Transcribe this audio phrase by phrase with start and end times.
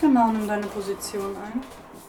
[0.00, 1.62] Genau, nimm deine Position ein.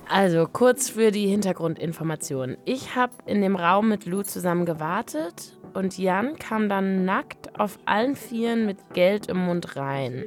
[0.08, 2.58] Also kurz für die Hintergrundinformation.
[2.66, 7.80] Ich habe in dem Raum mit Lou zusammen gewartet und Jan kam dann nackt auf
[7.86, 10.26] allen Vieren mit Geld im Mund rein.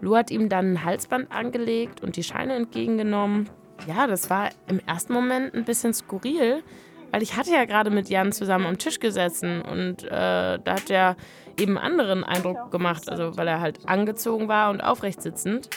[0.00, 3.48] Lou hat ihm dann ein Halsband angelegt und die Scheine entgegengenommen.
[3.86, 6.62] Ja, das war im ersten Moment ein bisschen skurril,
[7.10, 10.90] weil ich hatte ja gerade mit Jan zusammen am Tisch gesessen und äh, da hat
[10.90, 11.16] er
[11.58, 15.68] eben anderen Eindruck gemacht, also weil er halt angezogen war und aufrecht sitzend.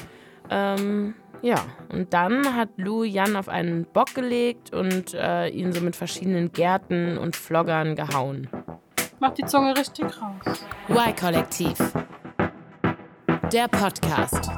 [0.50, 1.58] Ähm, ja,
[1.92, 6.52] und dann hat Lou Jan auf einen Bock gelegt und äh, ihn so mit verschiedenen
[6.52, 8.48] Gärten und Floggern gehauen.
[9.20, 10.66] Mach die Zunge richtig raus.
[10.90, 11.78] Y-Kollektiv.
[13.52, 14.50] Der Podcast.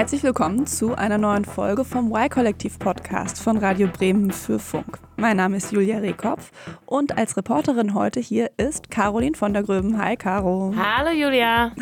[0.00, 4.98] Herzlich willkommen zu einer neuen Folge vom Y-Kollektiv-Podcast von Radio Bremen für Funk.
[5.18, 6.52] Mein Name ist Julia Rehkopf
[6.86, 10.02] und als Reporterin heute hier ist Caroline von der Gröben.
[10.02, 10.72] Hi, Caro.
[10.74, 11.72] Hallo, Julia.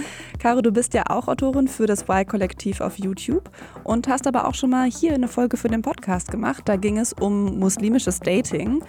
[0.40, 3.48] Caro, du bist ja auch Autorin für das Y-Kollektiv auf YouTube
[3.84, 6.64] und hast aber auch schon mal hier eine Folge für den Podcast gemacht.
[6.64, 8.82] Da ging es um muslimisches Dating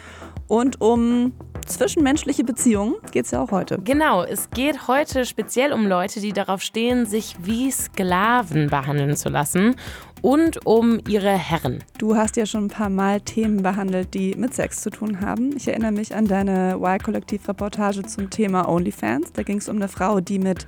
[0.47, 1.33] und um
[1.69, 3.79] zwischenmenschliche Beziehungen geht es ja auch heute.
[3.83, 9.29] Genau, es geht heute speziell um Leute, die darauf stehen, sich wie Sklaven behandeln zu
[9.29, 9.75] lassen
[10.21, 11.83] und um ihre Herren.
[11.97, 15.55] Du hast ja schon ein paar Mal Themen behandelt, die mit Sex zu tun haben.
[15.55, 19.31] Ich erinnere mich an deine Y-Kollektiv-Reportage zum Thema OnlyFans.
[19.33, 20.67] Da ging es um eine Frau, die mit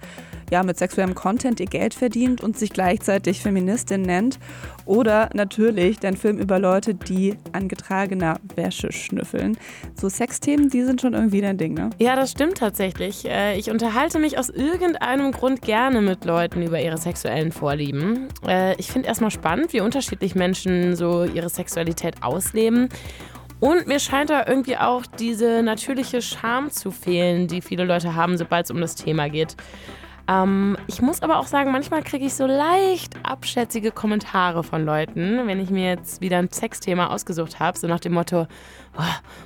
[0.51, 4.37] ja, mit sexuellem Content ihr Geld verdient und sich gleichzeitig Feministin nennt.
[4.85, 9.57] Oder natürlich dein Film über Leute, die an getragener Wäsche schnüffeln.
[9.95, 11.89] So Sexthemen, die sind schon irgendwie dein Ding, ne?
[11.99, 13.25] Ja, das stimmt tatsächlich.
[13.25, 18.27] Äh, ich unterhalte mich aus irgendeinem Grund gerne mit Leuten über ihre sexuellen Vorlieben.
[18.45, 22.89] Äh, ich finde erstmal spannend, wie unterschiedlich Menschen so ihre Sexualität ausleben.
[23.61, 28.35] Und mir scheint da irgendwie auch diese natürliche Scham zu fehlen, die viele Leute haben,
[28.35, 29.55] sobald es um das Thema geht.
[30.31, 35.45] Ähm, ich muss aber auch sagen, manchmal kriege ich so leicht abschätzige Kommentare von Leuten,
[35.45, 38.47] wenn ich mir jetzt wieder ein Sexthema ausgesucht habe, so nach dem Motto,
[38.97, 39.01] oh,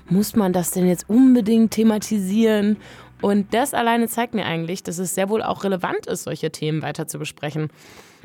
[0.10, 2.78] muss man das denn jetzt unbedingt thematisieren?
[3.22, 6.82] Und das alleine zeigt mir eigentlich, dass es sehr wohl auch relevant ist, solche Themen
[6.82, 7.70] weiter zu besprechen.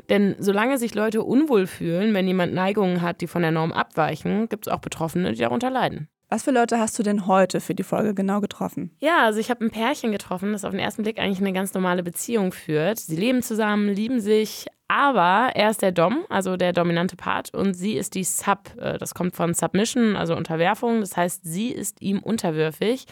[0.09, 4.49] Denn solange sich Leute unwohl fühlen, wenn jemand Neigungen hat, die von der Norm abweichen,
[4.49, 6.09] gibt es auch Betroffene, die darunter leiden.
[6.33, 8.95] Was für Leute hast du denn heute für die Folge genau getroffen?
[9.01, 11.73] Ja, also ich habe ein Pärchen getroffen, das auf den ersten Blick eigentlich eine ganz
[11.73, 12.99] normale Beziehung führt.
[12.99, 17.73] Sie leben zusammen, lieben sich, aber er ist der Dom, also der dominante Part, und
[17.73, 18.69] sie ist die Sub.
[18.77, 21.01] Äh, das kommt von Submission, also Unterwerfung.
[21.01, 23.07] Das heißt, sie ist ihm unterwürfig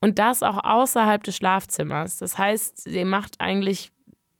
[0.00, 2.18] und das auch außerhalb des Schlafzimmers.
[2.18, 3.90] Das heißt, sie macht eigentlich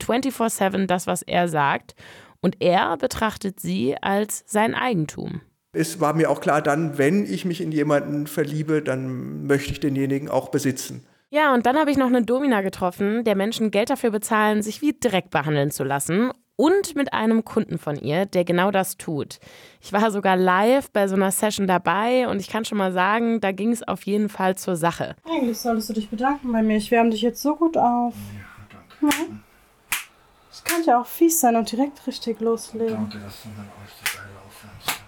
[0.00, 1.96] 24/7 das, was er sagt.
[2.40, 5.40] Und er betrachtet sie als sein Eigentum.
[5.72, 9.80] Es war mir auch klar, dann, wenn ich mich in jemanden verliebe, dann möchte ich
[9.80, 11.06] denjenigen auch besitzen.
[11.32, 14.82] Ja, und dann habe ich noch eine Domina getroffen, der Menschen Geld dafür bezahlen, sich
[14.82, 16.32] wie Dreck behandeln zu lassen.
[16.56, 19.38] Und mit einem Kunden von ihr, der genau das tut.
[19.80, 23.40] Ich war sogar live bei so einer Session dabei und ich kann schon mal sagen,
[23.40, 25.14] da ging es auf jeden Fall zur Sache.
[25.24, 26.76] Eigentlich solltest du dich bedanken bei mir.
[26.76, 28.14] Ich wärme dich jetzt so gut auf.
[28.36, 29.16] Ja, danke.
[29.16, 29.26] Ja.
[30.52, 32.94] Ich kann ja auch fies sein und direkt richtig loslegen.
[32.94, 34.86] Danke, dass du dann geil aufwärmst.
[34.86, 34.99] Mhm.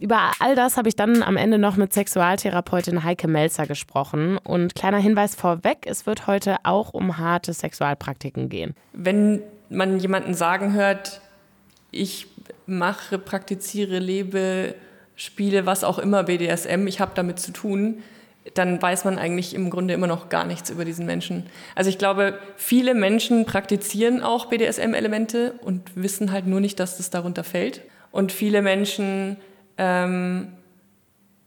[0.00, 4.38] Über all das habe ich dann am Ende noch mit Sexualtherapeutin Heike Melzer gesprochen.
[4.38, 8.74] Und kleiner Hinweis vorweg, es wird heute auch um harte Sexualpraktiken gehen.
[8.92, 11.20] Wenn man jemanden sagen hört,
[11.90, 12.28] ich
[12.66, 14.74] mache, praktiziere, lebe,
[15.16, 18.02] spiele, was auch immer BDSM, ich habe damit zu tun,
[18.54, 21.46] dann weiß man eigentlich im Grunde immer noch gar nichts über diesen Menschen.
[21.74, 27.10] Also ich glaube, viele Menschen praktizieren auch BDSM-Elemente und wissen halt nur nicht, dass das
[27.10, 27.82] darunter fällt.
[28.10, 29.36] Und viele Menschen
[29.78, 30.52] ähm,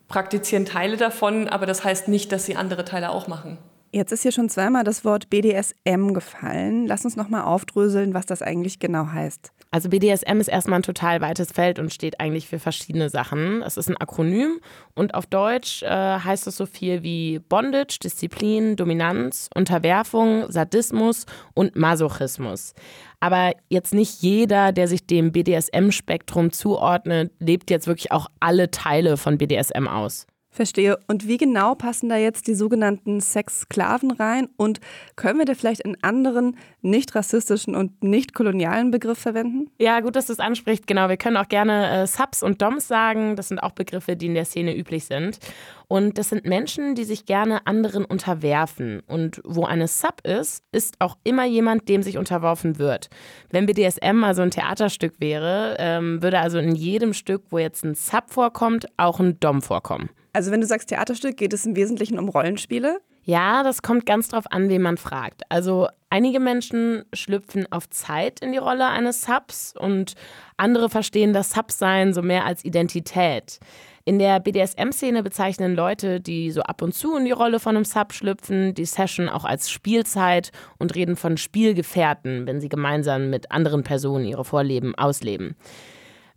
[0.07, 3.57] praktizieren Teile davon, aber das heißt nicht, dass sie andere Teile auch machen.
[3.93, 6.87] Jetzt ist hier schon zweimal das Wort BDSM gefallen.
[6.87, 9.51] Lass uns nochmal aufdröseln, was das eigentlich genau heißt.
[9.69, 13.61] Also BDSM ist erstmal ein total weites Feld und steht eigentlich für verschiedene Sachen.
[13.61, 14.61] Es ist ein Akronym
[14.95, 21.75] und auf Deutsch äh, heißt es so viel wie Bondage, Disziplin, Dominanz, Unterwerfung, Sadismus und
[21.75, 22.73] Masochismus.
[23.21, 29.15] Aber jetzt nicht jeder, der sich dem BDSM-Spektrum zuordnet, lebt jetzt wirklich auch alle Teile
[29.15, 30.25] von BDSM aus.
[30.53, 30.99] Verstehe.
[31.07, 34.49] Und wie genau passen da jetzt die sogenannten Sexsklaven rein?
[34.57, 34.81] Und
[35.15, 39.69] können wir da vielleicht einen anderen, nicht rassistischen und nicht kolonialen Begriff verwenden?
[39.79, 40.87] Ja, gut, dass du es ansprichst.
[40.87, 43.37] Genau, wir können auch gerne äh, Subs und Doms sagen.
[43.37, 45.39] Das sind auch Begriffe, die in der Szene üblich sind.
[45.87, 49.03] Und das sind Menschen, die sich gerne anderen unterwerfen.
[49.07, 53.09] Und wo eine Sub ist, ist auch immer jemand, dem sich unterworfen wird.
[53.51, 57.95] Wenn BDSM also ein Theaterstück wäre, ähm, würde also in jedem Stück, wo jetzt ein
[57.95, 60.09] Sub vorkommt, auch ein Dom vorkommen.
[60.33, 63.01] Also wenn du sagst Theaterstück, geht es im Wesentlichen um Rollenspiele?
[63.23, 65.43] Ja, das kommt ganz drauf an, wen man fragt.
[65.49, 70.15] Also Einige Menschen schlüpfen auf Zeit in die Rolle eines Subs und
[70.57, 73.59] andere verstehen das Subsein so mehr als Identität.
[74.03, 77.85] In der BDSM-Szene bezeichnen Leute, die so ab und zu in die Rolle von einem
[77.85, 83.49] Sub schlüpfen, die Session auch als Spielzeit und reden von Spielgefährten, wenn sie gemeinsam mit
[83.49, 85.55] anderen Personen ihre Vorleben ausleben.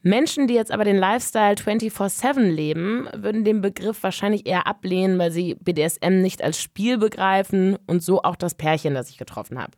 [0.04, 5.30] Menschen, die jetzt aber den Lifestyle 24-7 leben, würden den Begriff wahrscheinlich eher ablehnen, weil
[5.30, 9.72] sie BDSM nicht als Spiel begreifen und so auch das Pärchen, das ich getroffen habe.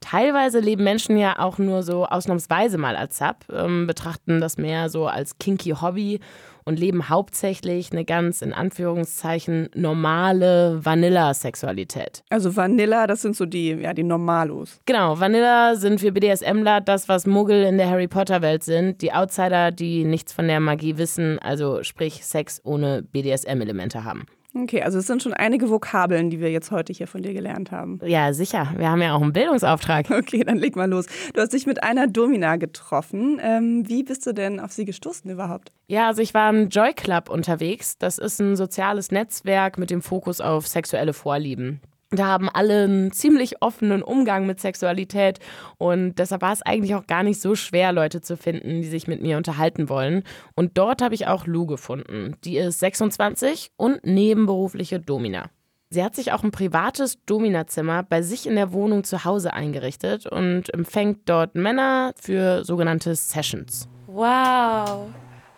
[0.00, 4.88] Teilweise leben Menschen ja auch nur so ausnahmsweise mal als Sub, ähm, betrachten das mehr
[4.88, 6.18] so als kinky Hobby
[6.64, 12.22] und leben hauptsächlich eine ganz in Anführungszeichen normale Vanilla-Sexualität.
[12.30, 14.80] Also Vanilla, das sind so die, ja, die Normalos.
[14.86, 19.02] Genau, Vanilla sind für BDSMler das, was Muggel in der Harry Potter-Welt sind.
[19.02, 24.26] Die Outsider, die nichts von der Magie wissen, also sprich Sex ohne BDSM-Elemente haben.
[24.54, 27.70] Okay, also es sind schon einige Vokabeln, die wir jetzt heute hier von dir gelernt
[27.70, 28.00] haben.
[28.04, 28.72] Ja, sicher.
[28.76, 30.08] Wir haben ja auch einen Bildungsauftrag.
[30.20, 31.06] Okay, dann leg mal los.
[31.32, 33.40] Du hast dich mit einer Domina getroffen.
[33.42, 35.72] Ähm, wie bist du denn auf sie gestoßen überhaupt?
[35.88, 37.96] Ja, also ich war im Joy Club unterwegs.
[37.96, 41.80] Das ist ein soziales Netzwerk mit dem Fokus auf sexuelle Vorlieben.
[42.12, 45.38] Da haben alle einen ziemlich offenen Umgang mit Sexualität
[45.78, 49.06] und deshalb war es eigentlich auch gar nicht so schwer, Leute zu finden, die sich
[49.06, 50.24] mit mir unterhalten wollen.
[50.56, 52.34] Und dort habe ich auch Lou gefunden.
[52.42, 55.50] Die ist 26 und nebenberufliche Domina.
[55.90, 60.26] Sie hat sich auch ein privates Dominazimmer bei sich in der Wohnung zu Hause eingerichtet
[60.26, 63.88] und empfängt dort Männer für sogenannte Sessions.
[64.08, 65.08] Wow.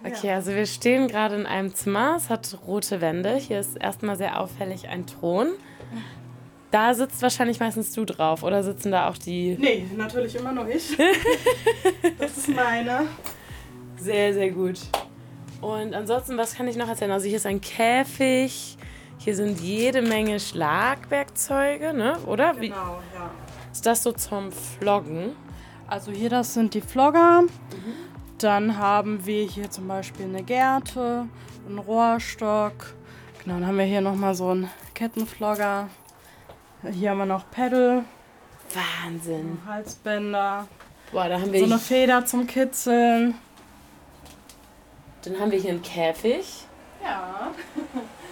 [0.04, 2.16] Okay, also wir stehen gerade in einem Zimmer.
[2.16, 3.36] Es hat rote Wände.
[3.36, 5.48] Hier ist erstmal sehr auffällig ein Thron.
[6.72, 9.56] Da sitzt wahrscheinlich meistens du drauf, oder sitzen da auch die.
[9.60, 10.96] Nee, natürlich immer noch ich.
[12.18, 13.06] das ist meine.
[13.98, 14.80] Sehr, sehr gut.
[15.60, 17.10] Und ansonsten, was kann ich noch erzählen?
[17.10, 18.78] Also hier ist ein Käfig,
[19.18, 22.18] hier sind jede Menge Schlagwerkzeuge, ne?
[22.26, 22.54] oder?
[22.54, 23.30] Genau, ja.
[23.70, 25.36] Ist das so zum Floggen?
[25.86, 27.42] Also hier, das sind die Flogger.
[27.42, 27.48] Mhm.
[28.38, 31.28] Dann haben wir hier zum Beispiel eine Gerte,
[31.68, 32.94] einen Rohrstock.
[33.44, 35.88] Genau, dann haben wir hier nochmal so einen Kettenflogger.
[36.90, 38.04] Hier haben wir noch Pedal.
[38.74, 39.58] Wahnsinn.
[39.66, 40.66] Halsbänder.
[41.12, 43.34] Boah, da haben wir so eine Feder zum Kitzeln.
[45.24, 46.64] Dann haben wir hier einen Käfig.
[47.04, 47.52] Ja.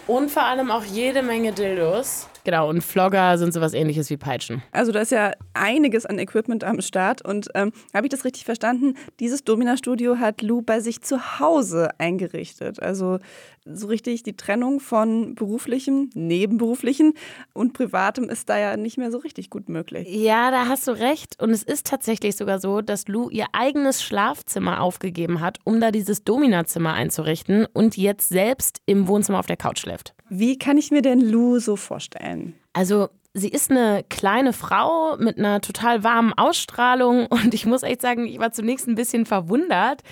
[0.06, 2.28] Und vor allem auch jede Menge Dildos.
[2.42, 4.62] Genau, und Flogger sind sowas ähnliches wie Peitschen.
[4.72, 7.22] Also da ist ja einiges an Equipment am Start.
[7.22, 8.96] Und ähm, habe ich das richtig verstanden?
[9.20, 12.82] Dieses Domina-Studio hat Lou bei sich zu Hause eingerichtet.
[12.82, 13.18] Also
[13.64, 17.14] so richtig die Trennung von beruflichem, nebenberuflichen
[17.52, 20.08] und privatem ist da ja nicht mehr so richtig gut möglich.
[20.08, 21.40] Ja, da hast du recht.
[21.40, 25.90] Und es ist tatsächlich sogar so, dass Lou ihr eigenes Schlafzimmer aufgegeben hat, um da
[25.90, 30.14] dieses Domina-Zimmer einzurichten und jetzt selbst im Wohnzimmer auf der Couch schläft.
[30.30, 32.54] Wie kann ich mir denn Lou so vorstellen?
[32.72, 38.00] Also sie ist eine kleine Frau mit einer total warmen Ausstrahlung und ich muss echt
[38.00, 40.02] sagen, ich war zunächst ein bisschen verwundert,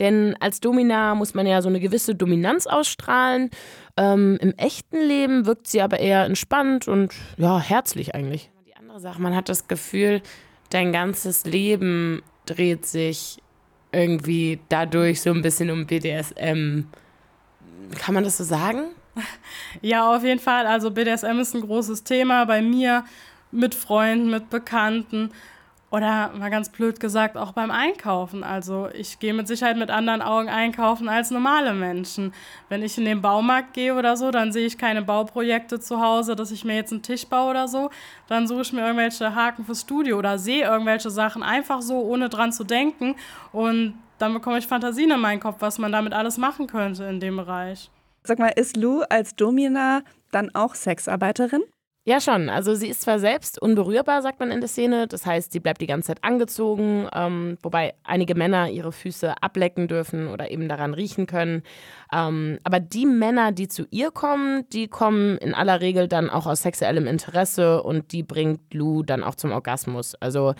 [0.00, 3.50] denn als Domina muss man ja so eine gewisse Dominanz ausstrahlen.
[3.96, 8.50] Ähm, Im echten Leben wirkt sie aber eher entspannt und ja, herzlich eigentlich.
[8.66, 10.22] Die andere Sache, man hat das Gefühl,
[10.70, 13.38] dein ganzes Leben dreht sich
[13.92, 16.84] irgendwie dadurch so ein bisschen um BDSM.
[17.96, 18.88] Kann man das so sagen?
[19.82, 20.66] Ja, auf jeden Fall.
[20.66, 23.04] Also BDSM ist ein großes Thema bei mir,
[23.50, 25.30] mit Freunden, mit Bekannten
[25.90, 28.44] oder mal ganz blöd gesagt auch beim Einkaufen.
[28.44, 32.34] Also ich gehe mit Sicherheit mit anderen Augen einkaufen als normale Menschen.
[32.68, 36.36] Wenn ich in den Baumarkt gehe oder so, dann sehe ich keine Bauprojekte zu Hause,
[36.36, 37.90] dass ich mir jetzt einen Tisch baue oder so.
[38.26, 42.28] Dann suche ich mir irgendwelche Haken fürs Studio oder sehe irgendwelche Sachen einfach so, ohne
[42.28, 43.16] dran zu denken.
[43.52, 47.18] Und dann bekomme ich Fantasien in meinen Kopf, was man damit alles machen könnte in
[47.18, 47.88] dem Bereich.
[48.24, 51.62] Sag mal, ist Lou als Domina dann auch Sexarbeiterin?
[52.08, 52.48] Ja, schon.
[52.48, 55.06] Also sie ist zwar selbst unberührbar, sagt man in der Szene.
[55.06, 59.88] Das heißt, sie bleibt die ganze Zeit angezogen, ähm, wobei einige Männer ihre Füße ablecken
[59.88, 61.62] dürfen oder eben daran riechen können.
[62.10, 66.46] Ähm, aber die Männer, die zu ihr kommen, die kommen in aller Regel dann auch
[66.46, 70.14] aus sexuellem Interesse und die bringt Lou dann auch zum Orgasmus.
[70.14, 70.54] Also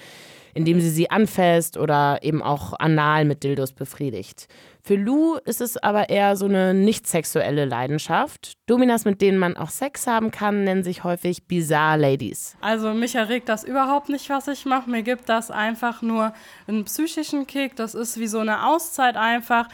[0.59, 4.49] indem sie sie anfasst oder eben auch anal mit Dildos befriedigt.
[4.83, 8.55] Für Lou ist es aber eher so eine nicht sexuelle Leidenschaft.
[8.67, 12.57] Dominas, mit denen man auch Sex haben kann, nennen sich häufig Bizarre Ladies.
[12.61, 14.91] Also mich erregt das überhaupt nicht, was ich mache.
[14.91, 16.33] Mir gibt das einfach nur
[16.67, 17.77] einen psychischen Kick.
[17.77, 19.69] Das ist wie so eine Auszeit einfach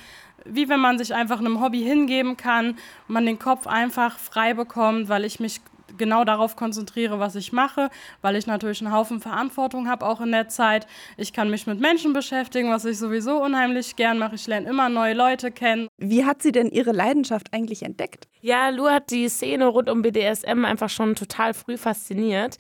[0.47, 2.77] wie wenn man sich einfach einem Hobby hingeben kann,
[3.09, 5.63] man den Kopf einfach frei bekommt, weil ich mich
[5.97, 7.91] genau darauf konzentriere, was ich mache,
[8.23, 10.87] weil ich natürlich einen Haufen Verantwortung habe, auch in der Zeit.
[11.17, 14.35] Ich kann mich mit Menschen beschäftigen, was ich sowieso unheimlich gern mache.
[14.35, 15.89] Ich lerne immer neue Leute kennen.
[15.99, 18.29] Wie hat sie denn ihre Leidenschaft eigentlich entdeckt?
[18.41, 22.59] Ja, Lu hat die Szene rund um BDSM einfach schon total früh fasziniert.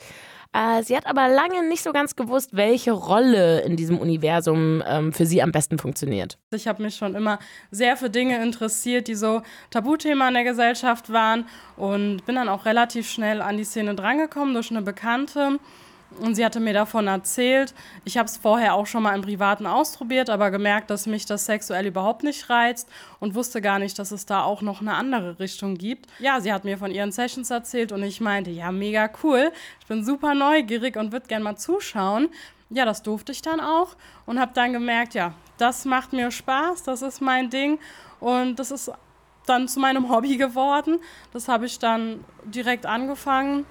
[0.54, 5.12] Äh, sie hat aber lange nicht so ganz gewusst, welche Rolle in diesem Universum ähm,
[5.12, 6.38] für sie am besten funktioniert.
[6.52, 7.40] Ich habe mich schon immer
[7.72, 11.46] sehr für Dinge interessiert, die so Tabuthema in der Gesellschaft waren
[11.76, 15.58] und bin dann auch relativ schnell an die Szene drangekommen durch eine Bekannte.
[16.20, 17.74] Und sie hatte mir davon erzählt.
[18.04, 21.46] Ich habe es vorher auch schon mal im Privaten ausprobiert, aber gemerkt, dass mich das
[21.46, 22.88] sexuell überhaupt nicht reizt
[23.20, 26.06] und wusste gar nicht, dass es da auch noch eine andere Richtung gibt.
[26.20, 29.50] Ja, sie hat mir von ihren Sessions erzählt und ich meinte, ja, mega cool.
[29.80, 32.28] Ich bin super neugierig und würde gerne mal zuschauen.
[32.70, 36.82] Ja, das durfte ich dann auch und habe dann gemerkt, ja, das macht mir Spaß,
[36.82, 37.78] das ist mein Ding
[38.20, 38.90] und das ist
[39.46, 40.98] dann zu meinem Hobby geworden.
[41.32, 43.66] Das habe ich dann direkt angefangen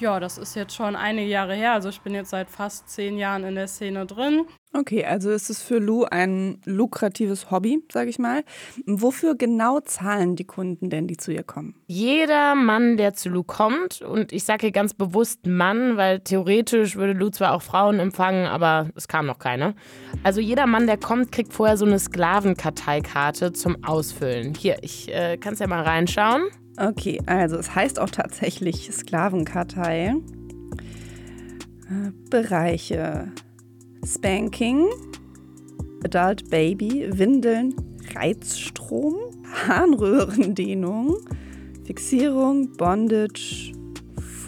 [0.00, 1.72] ja, das ist jetzt schon einige Jahre her.
[1.72, 4.46] Also ich bin jetzt seit fast zehn Jahren in der Szene drin.
[4.74, 8.44] Okay, also ist es für Lou ein lukratives Hobby, sage ich mal.
[8.86, 11.74] Wofür genau zahlen die Kunden denn, die zu ihr kommen?
[11.86, 16.96] Jeder Mann, der zu Lou kommt, und ich sage hier ganz bewusst Mann, weil theoretisch
[16.96, 19.74] würde Lou zwar auch Frauen empfangen, aber es kam noch keine.
[20.22, 24.54] Also jeder Mann, der kommt, kriegt vorher so eine Sklavenkarteikarte zum Ausfüllen.
[24.54, 26.42] Hier, ich äh, kann es ja mal reinschauen.
[26.78, 30.14] Okay, also es heißt auch tatsächlich Sklavenkartei.
[31.88, 33.32] Äh, Bereiche.
[34.06, 34.86] Spanking,
[36.04, 37.74] Adult Baby, Windeln,
[38.14, 39.16] Reizstrom,
[39.66, 41.16] Harnröhrendehnung,
[41.84, 43.72] Fixierung, Bondage,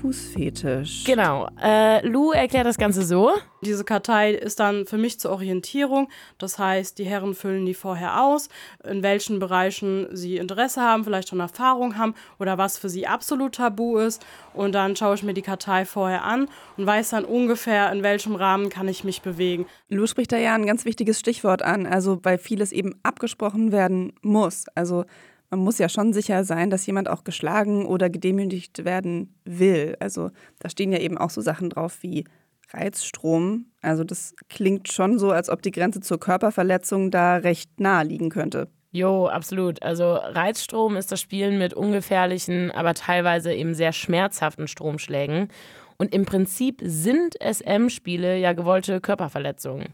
[0.00, 1.04] Fußfetisch.
[1.04, 1.49] Genau.
[1.62, 3.33] Äh, Lou erklärt das Ganze so.
[3.62, 6.09] Diese Kartei ist dann für mich zur Orientierung.
[6.38, 8.49] Das heißt, die Herren füllen die vorher aus,
[8.83, 13.57] in welchen Bereichen sie Interesse haben, vielleicht schon Erfahrung haben oder was für sie absolut
[13.57, 14.25] tabu ist.
[14.54, 18.35] Und dann schaue ich mir die Kartei vorher an und weiß dann ungefähr, in welchem
[18.35, 19.66] Rahmen kann ich mich bewegen.
[19.90, 24.14] Lou spricht da ja ein ganz wichtiges Stichwort an, also weil vieles eben abgesprochen werden
[24.23, 24.64] muss.
[24.75, 25.04] Also
[25.50, 29.97] man muss ja schon sicher sein, dass jemand auch geschlagen oder gedemütigt werden will.
[30.00, 30.30] Also
[30.61, 32.25] da stehen ja eben auch so Sachen drauf wie
[32.73, 33.66] Reizstrom.
[33.83, 38.30] Also das klingt schon so, als ob die Grenze zur Körperverletzung da recht nahe liegen
[38.30, 38.69] könnte.
[38.92, 39.83] Jo, absolut.
[39.83, 45.49] Also Reizstrom ist das Spielen mit ungefährlichen, aber teilweise eben sehr schmerzhaften Stromschlägen.
[45.97, 49.92] Und im Prinzip sind SM-Spiele ja gewollte Körperverletzungen.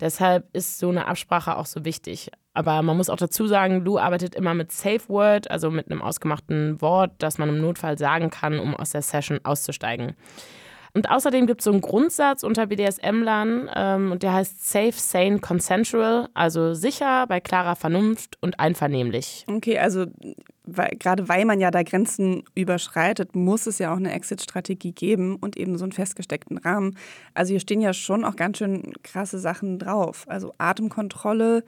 [0.00, 2.30] Deshalb ist so eine Absprache auch so wichtig.
[2.52, 6.00] Aber man muss auch dazu sagen, Lou arbeitet immer mit Safe Word, also mit einem
[6.00, 10.16] ausgemachten Wort, das man im Notfall sagen kann, um aus der Session auszusteigen.
[10.96, 15.40] Und außerdem gibt es so einen Grundsatz unter BDSM-Lern ähm, und der heißt Safe, Sane,
[15.40, 19.44] Consensual, also sicher, bei klarer Vernunft und einvernehmlich.
[19.46, 20.06] Okay, also
[20.64, 25.36] weil, gerade weil man ja da Grenzen überschreitet, muss es ja auch eine Exit-Strategie geben
[25.36, 26.96] und eben so einen festgesteckten Rahmen.
[27.34, 30.24] Also hier stehen ja schon auch ganz schön krasse Sachen drauf.
[30.28, 31.62] Also Atemkontrolle,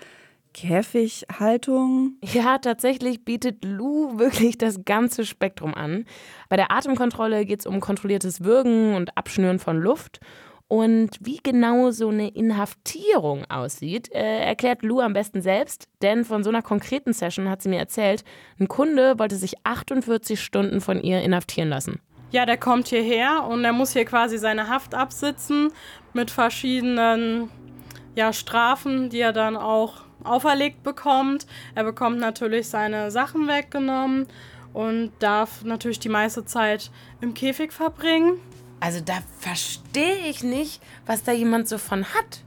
[0.55, 2.17] Käfighaltung?
[2.23, 6.05] Ja, tatsächlich bietet Lou wirklich das ganze Spektrum an.
[6.49, 10.21] Bei der Atemkontrolle geht es um kontrolliertes Würgen und Abschnüren von Luft.
[10.69, 16.45] Und wie genau so eine Inhaftierung aussieht, äh, erklärt Lou am besten selbst, denn von
[16.45, 18.23] so einer konkreten Session hat sie mir erzählt,
[18.61, 22.01] ein Kunde wollte sich 48 Stunden von ihr inhaftieren lassen.
[22.31, 25.73] Ja, der kommt hierher und er muss hier quasi seine Haft absitzen
[26.13, 27.49] mit verschiedenen
[28.15, 31.47] ja, Strafen, die er dann auch auferlegt bekommt.
[31.75, 34.27] Er bekommt natürlich seine Sachen weggenommen
[34.73, 38.39] und darf natürlich die meiste Zeit im Käfig verbringen.
[38.81, 42.43] Also da verstehe ich nicht, was da jemand so von hat.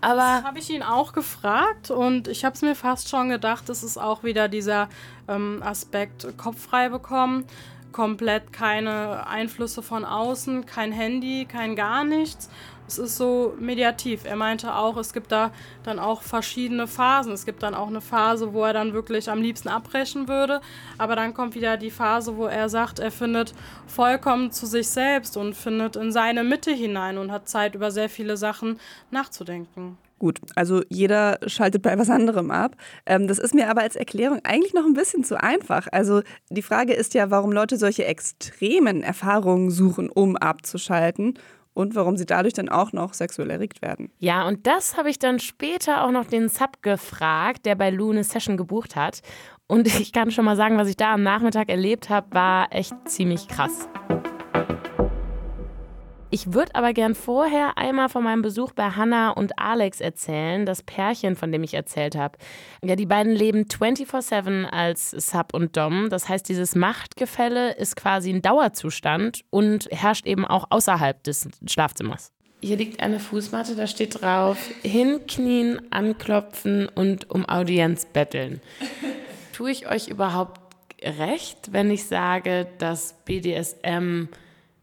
[0.00, 3.68] Aber das habe ich ihn auch gefragt und ich habe es mir fast schon gedacht,
[3.70, 4.88] es ist auch wieder dieser
[5.28, 7.44] ähm, Aspekt Kopf frei bekommen.
[7.90, 12.50] Komplett keine Einflüsse von außen, kein Handy, kein gar nichts
[12.86, 14.24] es ist so mediativ.
[14.24, 15.50] Er meinte auch, es gibt da
[15.82, 17.32] dann auch verschiedene Phasen.
[17.32, 20.60] Es gibt dann auch eine Phase, wo er dann wirklich am liebsten abbrechen würde.
[20.98, 23.54] Aber dann kommt wieder die Phase, wo er sagt, er findet
[23.86, 28.08] vollkommen zu sich selbst und findet in seine Mitte hinein und hat Zeit, über sehr
[28.08, 28.78] viele Sachen
[29.10, 29.96] nachzudenken.
[30.18, 32.76] Gut, also jeder schaltet bei was anderem ab.
[33.04, 35.88] Ähm, das ist mir aber als Erklärung eigentlich noch ein bisschen zu einfach.
[35.90, 41.34] Also die Frage ist ja, warum Leute solche extremen Erfahrungen suchen, um abzuschalten
[41.74, 44.10] und warum sie dadurch dann auch noch sexuell erregt werden.
[44.18, 48.12] Ja, und das habe ich dann später auch noch den Sub gefragt, der bei Lou
[48.12, 49.20] eine Session gebucht hat.
[49.66, 52.94] Und ich kann schon mal sagen, was ich da am Nachmittag erlebt habe, war echt
[53.06, 53.88] ziemlich krass.
[56.34, 60.82] Ich würde aber gern vorher einmal von meinem Besuch bei Hannah und Alex erzählen, das
[60.82, 62.38] Pärchen, von dem ich erzählt habe.
[62.82, 66.08] Ja, die beiden leben 24-7 als Sub und Dom.
[66.10, 72.32] Das heißt, dieses Machtgefälle ist quasi ein Dauerzustand und herrscht eben auch außerhalb des Schlafzimmers.
[72.60, 78.60] Hier liegt eine Fußmatte, da steht drauf: Hinknien, anklopfen und um Audienz betteln.
[79.52, 80.60] Tue ich euch überhaupt
[81.00, 84.26] recht, wenn ich sage, dass BDSM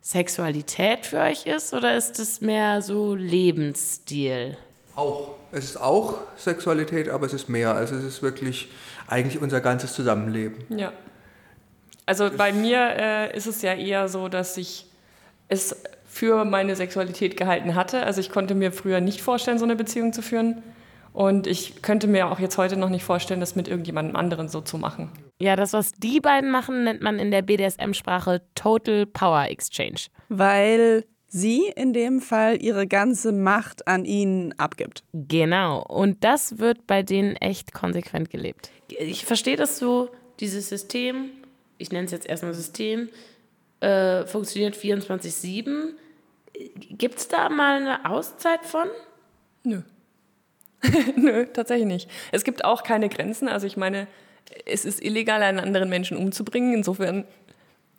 [0.02, 4.58] Sexualität für euch ist oder ist es mehr so Lebensstil?
[4.96, 5.36] Auch.
[5.54, 7.76] Es ist auch Sexualität, aber es ist mehr.
[7.76, 8.70] Also es ist wirklich
[9.08, 10.64] eigentlich unser ganzes Zusammenleben.
[10.70, 10.94] Ja.
[12.06, 14.86] Also bei mir äh, ist es ja eher so, dass ich
[15.50, 15.76] es
[16.08, 18.04] für meine Sexualität gehalten hatte.
[18.04, 20.64] Also ich konnte mir früher nicht vorstellen, so eine Beziehung zu führen.
[21.14, 24.62] Und ich könnte mir auch jetzt heute noch nicht vorstellen, das mit irgendjemandem anderen so
[24.62, 25.12] zu machen.
[25.42, 30.02] Ja, das, was die beiden machen, nennt man in der BDSM-Sprache Total Power Exchange.
[30.30, 35.04] Weil sie in dem Fall ihre ganze Macht an ihn abgibt.
[35.14, 35.84] Genau.
[35.84, 38.70] Und das wird bei denen echt konsequent gelebt.
[38.90, 41.32] Ich verstehe das so, dieses System,
[41.80, 43.10] ich nenne es jetzt erstmal System,
[43.80, 45.94] äh, funktioniert 24-7.
[46.76, 48.88] Gibt es da mal eine Auszeit von?
[49.64, 49.82] Nö.
[51.16, 52.10] Nö, tatsächlich nicht.
[52.32, 53.48] Es gibt auch keine Grenzen.
[53.48, 54.08] Also ich meine,
[54.66, 56.74] es ist illegal, einen anderen Menschen umzubringen.
[56.74, 57.26] Insofern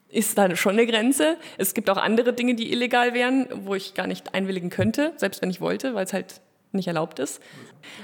[0.08, 1.36] ist da schon eine Grenze.
[1.58, 5.42] Es gibt auch andere Dinge, die illegal wären, wo ich gar nicht einwilligen könnte, selbst
[5.42, 6.40] wenn ich wollte, weil es halt
[6.72, 7.40] nicht erlaubt ist.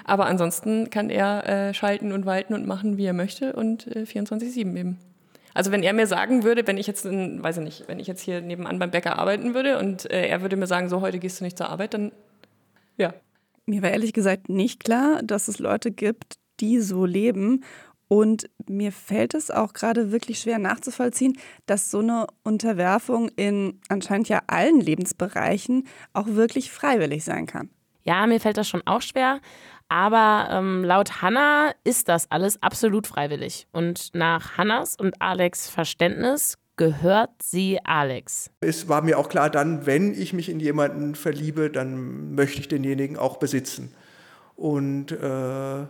[0.04, 4.02] Aber ansonsten kann er äh, schalten und walten und machen, wie er möchte und äh,
[4.02, 4.99] 24-7 eben.
[5.54, 8.07] Also wenn er mir sagen würde, wenn ich jetzt, in, weiß ich nicht, wenn ich
[8.07, 11.18] jetzt hier nebenan beim Bäcker arbeiten würde und äh, er würde mir sagen, so heute
[11.18, 12.12] gehst du nicht zur Arbeit, dann
[12.97, 13.14] ja.
[13.66, 17.64] Mir war ehrlich gesagt nicht klar, dass es Leute gibt, die so leben.
[18.09, 21.37] Und mir fällt es auch gerade wirklich schwer nachzuvollziehen,
[21.67, 27.71] dass so eine Unterwerfung in anscheinend ja allen Lebensbereichen auch wirklich freiwillig sein kann.
[28.05, 29.41] Ja, mir fällt das schon auch schwer.
[29.88, 33.67] Aber ähm, laut Hannah ist das alles absolut freiwillig.
[33.73, 38.50] Und nach Hannas und Alex Verständnis gehört sie Alex.
[38.61, 42.69] Es war mir auch klar, dann, wenn ich mich in jemanden verliebe, dann möchte ich
[42.69, 43.93] denjenigen auch besitzen.
[44.57, 45.87] Und äh,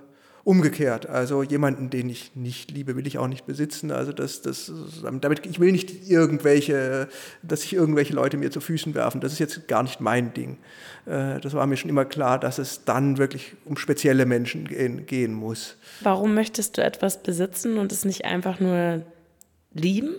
[0.48, 3.90] umgekehrt, also jemanden, den ich nicht liebe, will ich auch nicht besitzen.
[3.90, 4.72] Also das, das,
[5.20, 7.08] damit, ich will nicht irgendwelche,
[7.42, 9.20] dass sich irgendwelche Leute mir zu Füßen werfen.
[9.20, 10.56] Das ist jetzt gar nicht mein Ding.
[11.04, 15.04] Äh, das war mir schon immer klar, dass es dann wirklich um spezielle Menschen gehen,
[15.04, 15.76] gehen muss.
[16.00, 19.02] Warum möchtest du etwas besitzen und es nicht einfach nur
[19.74, 20.14] lieben?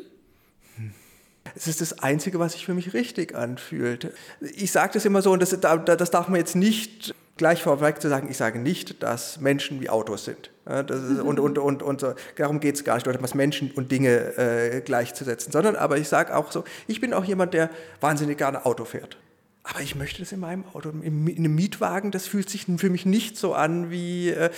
[1.56, 4.14] Es ist das Einzige, was sich für mich richtig anfühlt.
[4.42, 8.10] Ich sage das immer so, und das, das darf man jetzt nicht gleich vorweg zu
[8.10, 10.52] sagen, ich sage nicht, dass Menschen wie Autos sind.
[10.68, 12.14] Ja, ist, und, und, und, und so.
[12.36, 16.36] darum geht es gar nicht, etwas Menschen und Dinge äh, gleichzusetzen, sondern aber ich sage
[16.36, 17.70] auch so, ich bin auch jemand, der
[18.02, 19.18] wahnsinnig gerne Auto fährt.
[19.64, 23.06] Aber ich möchte das in meinem Auto, in einem Mietwagen, das fühlt sich für mich
[23.06, 24.50] nicht so an wie, äh,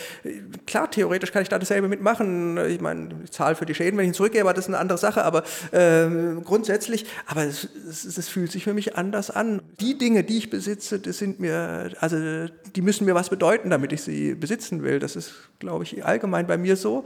[0.68, 2.58] klar, theoretisch kann ich da dasselbe mitmachen.
[2.68, 4.78] Ich meine, ich zahle für die Schäden, wenn ich ihn zurückgebe, aber das ist eine
[4.78, 5.24] andere Sache.
[5.26, 6.08] Aber äh,
[6.44, 9.64] grundsätzlich, aber es, es, es, fühlt sich für mich anders an.
[9.80, 13.92] Die Dinge, die ich besitze, das sind mir, also die müssen mir was bedeuten, damit
[13.92, 15.00] ich sie besitzen will.
[15.00, 17.04] Das ist, glaube ich, allgemein bei mir so.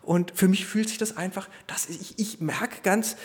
[0.00, 3.16] Und für mich fühlt sich das einfach, dass ich, ich merke ganz,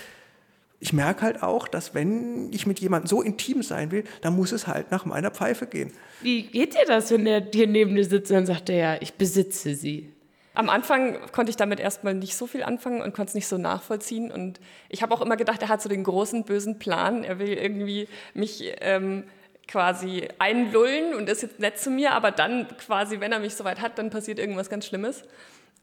[0.80, 4.52] ich merke halt auch, dass wenn ich mit jemandem so intim sein will, dann muss
[4.52, 5.92] es halt nach meiner Pfeife gehen.
[6.22, 9.74] Wie geht dir das, wenn der dir neben dir sitzt und sagt, ja, ich besitze
[9.74, 10.14] sie?
[10.54, 13.58] Am Anfang konnte ich damit erstmal nicht so viel anfangen und konnte es nicht so
[13.58, 14.32] nachvollziehen.
[14.32, 14.60] Und
[14.90, 17.24] ich habe auch immer gedacht, er hat so den großen bösen Plan.
[17.24, 19.24] Er will irgendwie mich ähm,
[19.68, 23.82] quasi einlullen und ist jetzt nett zu mir, aber dann quasi, wenn er mich soweit
[23.82, 25.24] hat, dann passiert irgendwas ganz Schlimmes.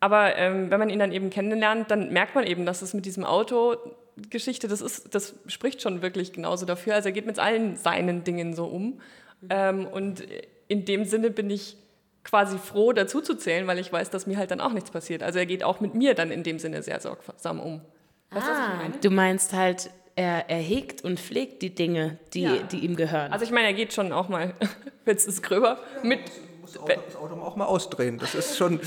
[0.00, 3.06] Aber ähm, wenn man ihn dann eben kennenlernt, dann merkt man eben, dass es mit
[3.06, 3.76] diesem Auto
[4.30, 6.94] Geschichte, das, ist, das spricht schon wirklich genauso dafür.
[6.94, 9.00] Also er geht mit allen seinen Dingen so um.
[9.50, 10.24] Ähm, und
[10.68, 11.76] in dem Sinne bin ich
[12.22, 15.22] quasi froh, dazu zu zählen, weil ich weiß, dass mir halt dann auch nichts passiert.
[15.22, 17.80] Also er geht auch mit mir dann in dem Sinne sehr sorgsam um.
[18.30, 22.56] Weißt ah, du, meinst halt, er, er hegt und pflegt die Dinge, die, ja.
[22.56, 23.32] die ihm gehören.
[23.32, 24.54] Also ich meine, er geht schon auch mal,
[25.06, 26.20] jetzt ist gröber, mit
[26.74, 28.18] das Auto, das Auto auch mal ausdrehen.
[28.18, 28.80] Das ist schon,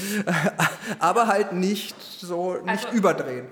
[1.00, 3.48] aber halt nicht so, nicht also, überdrehen.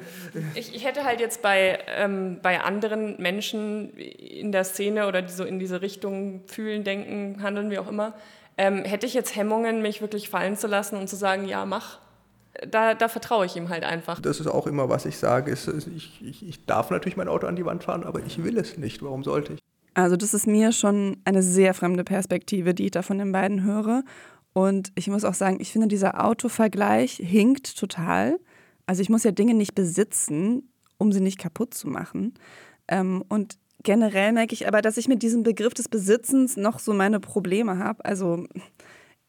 [0.54, 5.32] Ich, ich, hätte halt jetzt bei, ähm, bei anderen Menschen in der Szene oder die
[5.32, 8.14] so in diese Richtung fühlen, denken, handeln, wie auch immer,
[8.58, 12.00] ähm, hätte ich jetzt Hemmungen, mich wirklich fallen zu lassen und zu sagen, ja, mach.
[12.72, 14.22] Da, da vertraue ich ihm halt einfach.
[14.22, 15.52] Das ist auch immer, was ich sage.
[15.52, 18.58] Ist, ich, ich, ich darf natürlich mein Auto an die Wand fahren, aber ich will
[18.58, 19.04] es nicht.
[19.04, 19.65] Warum sollte ich?
[19.96, 23.64] Also das ist mir schon eine sehr fremde Perspektive, die ich da von den beiden
[23.64, 24.04] höre.
[24.54, 28.38] Und ich muss auch sagen, ich finde, dieser Autovergleich hinkt total.
[28.86, 32.34] Also ich muss ja Dinge nicht besitzen, um sie nicht kaputt zu machen.
[32.90, 36.94] Ähm, und generell merke ich aber, dass ich mit diesem Begriff des Besitzens noch so
[36.94, 38.04] meine Probleme habe.
[38.04, 38.46] Also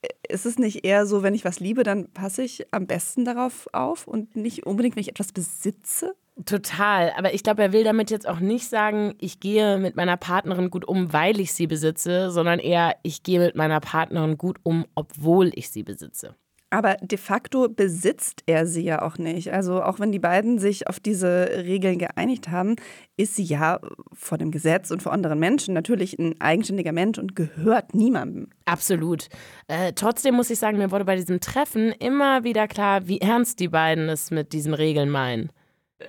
[0.02, 3.24] äh, ist es nicht eher so, wenn ich was liebe, dann passe ich am besten
[3.24, 6.16] darauf auf und nicht unbedingt, wenn ich etwas besitze?
[6.44, 7.12] Total.
[7.16, 10.68] Aber ich glaube, er will damit jetzt auch nicht sagen, ich gehe mit meiner Partnerin
[10.68, 14.84] gut um, weil ich sie besitze, sondern eher, ich gehe mit meiner Partnerin gut um,
[14.94, 16.34] obwohl ich sie besitze.
[16.68, 19.52] Aber de facto besitzt er sie ja auch nicht.
[19.52, 22.76] Also auch wenn die beiden sich auf diese Regeln geeinigt haben,
[23.16, 23.80] ist sie ja
[24.12, 28.48] vor dem Gesetz und vor anderen Menschen natürlich ein eigenständiger Mensch und gehört niemandem.
[28.64, 29.28] Absolut.
[29.68, 33.60] Äh, trotzdem muss ich sagen, mir wurde bei diesem Treffen immer wieder klar, wie ernst
[33.60, 35.50] die beiden es mit diesen Regeln meinen.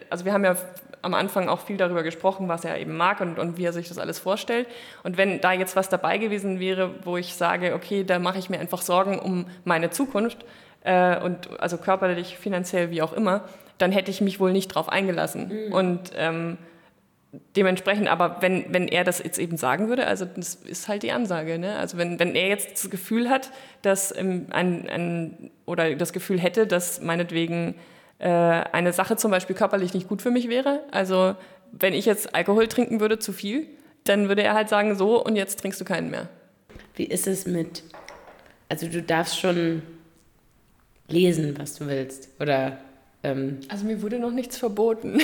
[0.09, 0.55] Also wir haben ja
[1.01, 3.87] am Anfang auch viel darüber gesprochen, was er eben mag und, und wie er sich
[3.87, 4.67] das alles vorstellt.
[5.03, 8.49] Und wenn da jetzt was dabei gewesen wäre, wo ich sage, okay, da mache ich
[8.49, 10.45] mir einfach Sorgen um meine Zukunft,
[10.87, 13.43] äh, und also körperlich, finanziell, wie auch immer,
[13.77, 15.67] dann hätte ich mich wohl nicht drauf eingelassen.
[15.67, 15.73] Mhm.
[15.73, 16.57] Und ähm,
[17.55, 21.11] dementsprechend, aber wenn, wenn er das jetzt eben sagen würde, also das ist halt die
[21.11, 21.59] Ansage.
[21.59, 21.77] Ne?
[21.77, 26.39] Also wenn, wenn er jetzt das Gefühl hat, dass ähm, ein, ein, oder das Gefühl
[26.39, 27.75] hätte, dass meinetwegen
[28.19, 30.83] äh, eine Sache zum Beispiel körperlich nicht gut für mich wäre.
[30.91, 31.35] Also
[31.71, 33.67] wenn ich jetzt Alkohol trinken würde, zu viel,
[34.03, 36.29] dann würde er halt sagen, so und jetzt trinkst du keinen mehr.
[36.95, 37.83] Wie ist es mit,
[38.69, 39.83] also du darfst schon
[41.07, 42.79] lesen, was du willst, oder?
[43.23, 45.19] Ähm also mir wurde noch nichts verboten.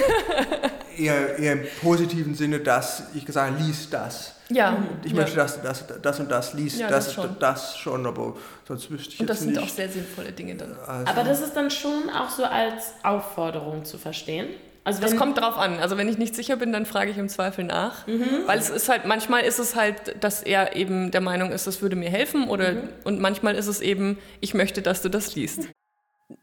[0.97, 4.35] eher, eher, im positiven Sinne, dass ich gesagt habe, lies das.
[4.53, 4.77] Ja.
[5.03, 7.35] Ich möchte, dass das, das und das liest, ja, das, das, schon.
[7.39, 8.35] das schon, aber
[8.67, 9.63] sonst wüsste ich Und das jetzt sind nicht.
[9.63, 10.75] auch sehr sinnvolle Dinge dann.
[10.85, 14.47] Also aber das ist dann schon auch so als Aufforderung zu verstehen.
[14.85, 15.79] Also das kommt drauf an.
[15.79, 18.05] Also wenn ich nicht sicher bin, dann frage ich im Zweifel nach.
[18.05, 18.43] Mhm.
[18.47, 21.81] Weil es ist halt, manchmal ist es halt, dass er eben der Meinung ist, das
[21.81, 22.49] würde mir helfen.
[22.49, 22.89] Oder, mhm.
[23.05, 25.69] Und manchmal ist es eben, ich möchte, dass du das liest.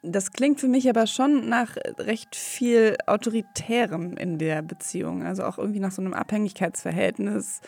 [0.03, 5.23] Das klingt für mich aber schon nach recht viel Autoritärem in der Beziehung.
[5.27, 7.61] Also auch irgendwie nach so einem Abhängigkeitsverhältnis.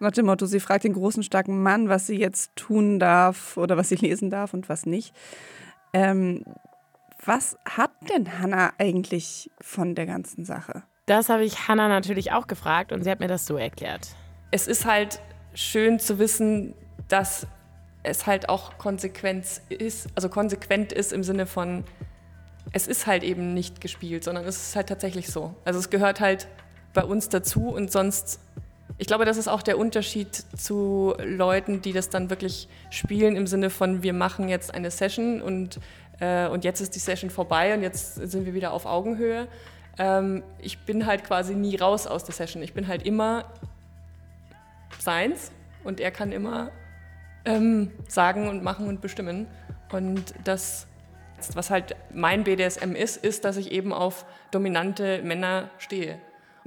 [0.00, 3.58] So nach dem Motto, sie fragt den großen, starken Mann, was sie jetzt tun darf
[3.58, 5.14] oder was sie lesen darf und was nicht.
[5.92, 6.42] Ähm,
[7.22, 10.84] was hat denn Hannah eigentlich von der ganzen Sache?
[11.04, 14.08] Das habe ich Hannah natürlich auch gefragt und sie hat mir das so erklärt.
[14.50, 15.20] Es ist halt
[15.52, 16.74] schön zu wissen,
[17.08, 17.46] dass
[18.02, 21.84] es halt auch Konsequenz ist, also konsequent ist im Sinne von,
[22.72, 25.54] es ist halt eben nicht gespielt, sondern es ist halt tatsächlich so.
[25.66, 26.48] Also es gehört halt
[26.94, 28.40] bei uns dazu und sonst,
[29.00, 33.46] ich glaube, das ist auch der Unterschied zu Leuten, die das dann wirklich spielen im
[33.46, 35.80] Sinne von, wir machen jetzt eine Session und,
[36.20, 39.48] äh, und jetzt ist die Session vorbei und jetzt sind wir wieder auf Augenhöhe.
[39.98, 42.62] Ähm, ich bin halt quasi nie raus aus der Session.
[42.62, 43.46] Ich bin halt immer
[44.98, 45.50] seins
[45.82, 46.70] und er kann immer
[47.46, 49.46] ähm, sagen und machen und bestimmen.
[49.90, 50.86] Und das,
[51.54, 56.18] was halt mein BDSM ist, ist, dass ich eben auf dominante Männer stehe.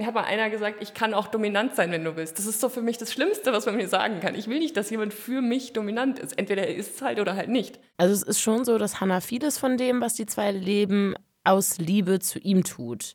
[0.04, 2.38] Mir hat mal einer gesagt, ich kann auch dominant sein, wenn du willst.
[2.38, 4.34] Das ist so für mich das Schlimmste, was man mir sagen kann.
[4.34, 6.36] Ich will nicht, dass jemand für mich dominant ist.
[6.36, 7.80] Entweder er ist es halt oder halt nicht.
[7.96, 11.78] Also es ist schon so, dass Hannah vieles von dem, was die zwei leben, aus
[11.78, 13.14] Liebe zu ihm tut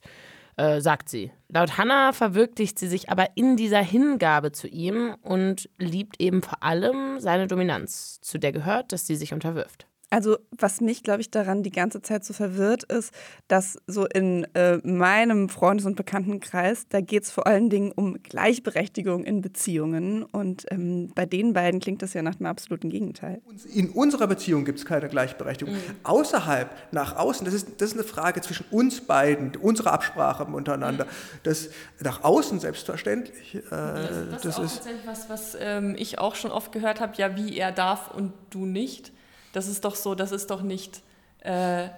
[0.57, 1.31] äh, sagt sie.
[1.47, 6.63] Laut Hannah verwirklicht sie sich aber in dieser Hingabe zu ihm und liebt eben vor
[6.63, 9.85] allem seine Dominanz, zu der gehört, dass sie sich unterwirft.
[10.11, 13.13] Also was mich, glaube ich, daran die ganze Zeit so verwirrt, ist,
[13.47, 18.21] dass so in äh, meinem Freundes- und Bekanntenkreis, da geht es vor allen Dingen um
[18.23, 20.23] Gleichberechtigung in Beziehungen.
[20.23, 23.41] Und ähm, bei den beiden klingt das ja nach dem absoluten Gegenteil.
[23.71, 25.75] In unserer Beziehung gibt es keine Gleichberechtigung.
[25.75, 25.79] Mhm.
[26.03, 31.05] Außerhalb, nach außen, das ist, das ist eine Frage zwischen uns beiden, unserer Absprache untereinander.
[31.05, 31.09] Mhm.
[31.43, 31.69] Das
[31.99, 33.55] nach außen selbstverständlich.
[33.55, 36.71] Äh, das, das, das, ist auch ist tatsächlich was, was ähm, ich auch schon oft
[36.71, 39.11] gehört habe, ja, wie er darf und du nicht.
[39.53, 41.01] Das ist doch so, das ist doch nicht.
[41.41, 41.89] Äh,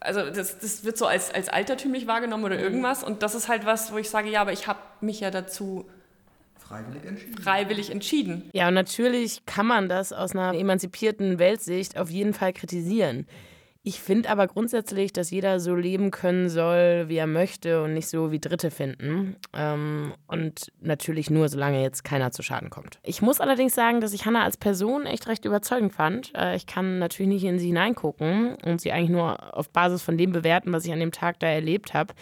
[0.00, 2.62] also das, das wird so als, als altertümlich wahrgenommen oder mhm.
[2.62, 3.02] irgendwas.
[3.02, 5.86] Und das ist halt was, wo ich sage, ja, aber ich habe mich ja dazu
[6.58, 7.42] freiwillig entschieden.
[7.42, 8.50] freiwillig entschieden.
[8.52, 13.26] Ja, und natürlich kann man das aus einer emanzipierten Weltsicht auf jeden Fall kritisieren.
[13.86, 18.08] Ich finde aber grundsätzlich, dass jeder so leben können soll, wie er möchte und nicht
[18.08, 19.36] so wie Dritte finden.
[19.52, 22.98] Ähm, und natürlich nur, solange jetzt keiner zu Schaden kommt.
[23.02, 26.32] Ich muss allerdings sagen, dass ich Hannah als Person echt recht überzeugend fand.
[26.34, 30.16] Äh, ich kann natürlich nicht in sie hineingucken und sie eigentlich nur auf Basis von
[30.16, 32.14] dem bewerten, was ich an dem Tag da erlebt habe.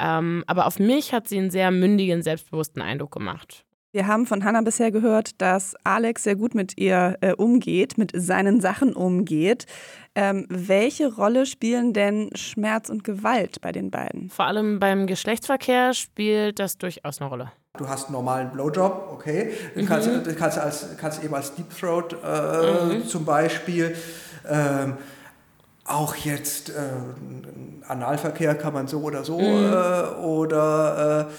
[0.00, 3.65] Ähm, aber auf mich hat sie einen sehr mündigen, selbstbewussten Eindruck gemacht.
[3.96, 8.12] Wir haben von Hannah bisher gehört, dass Alex sehr gut mit ihr äh, umgeht, mit
[8.14, 9.64] seinen Sachen umgeht.
[10.14, 14.28] Ähm, welche Rolle spielen denn Schmerz und Gewalt bei den beiden?
[14.28, 17.52] Vor allem beim Geschlechtsverkehr spielt das durchaus eine Rolle.
[17.78, 19.52] Du hast einen normalen Blowjob, okay.
[19.74, 19.88] Den mhm.
[19.88, 23.06] kannst, du kannst, als, kannst eben als Deep Throat äh, mhm.
[23.06, 23.96] zum Beispiel.
[24.46, 24.98] Ähm,
[25.86, 26.72] auch jetzt äh,
[27.88, 29.72] Analverkehr kann man so oder so mhm.
[29.72, 31.32] äh, oder äh,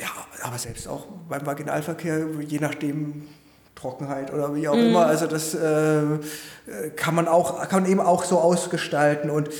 [0.00, 0.08] ja,
[0.42, 3.28] aber selbst auch beim Vaginalverkehr, je nachdem
[3.74, 4.88] Trockenheit oder wie auch mhm.
[4.88, 6.18] immer, also das äh,
[6.96, 9.50] kann man auch, kann man eben auch so ausgestalten und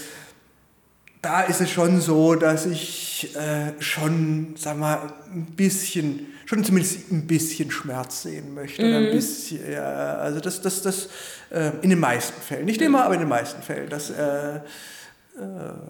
[1.22, 7.12] da ist es schon so, dass ich äh, schon, sag mal, ein bisschen, schon zumindest
[7.12, 8.84] ein bisschen Schmerz sehen möchte.
[8.84, 9.06] Mhm.
[9.06, 11.08] ein bisschen, ja, also das, das, das
[11.50, 14.60] äh, in den meisten Fällen, nicht immer, aber in den meisten Fällen, das äh, äh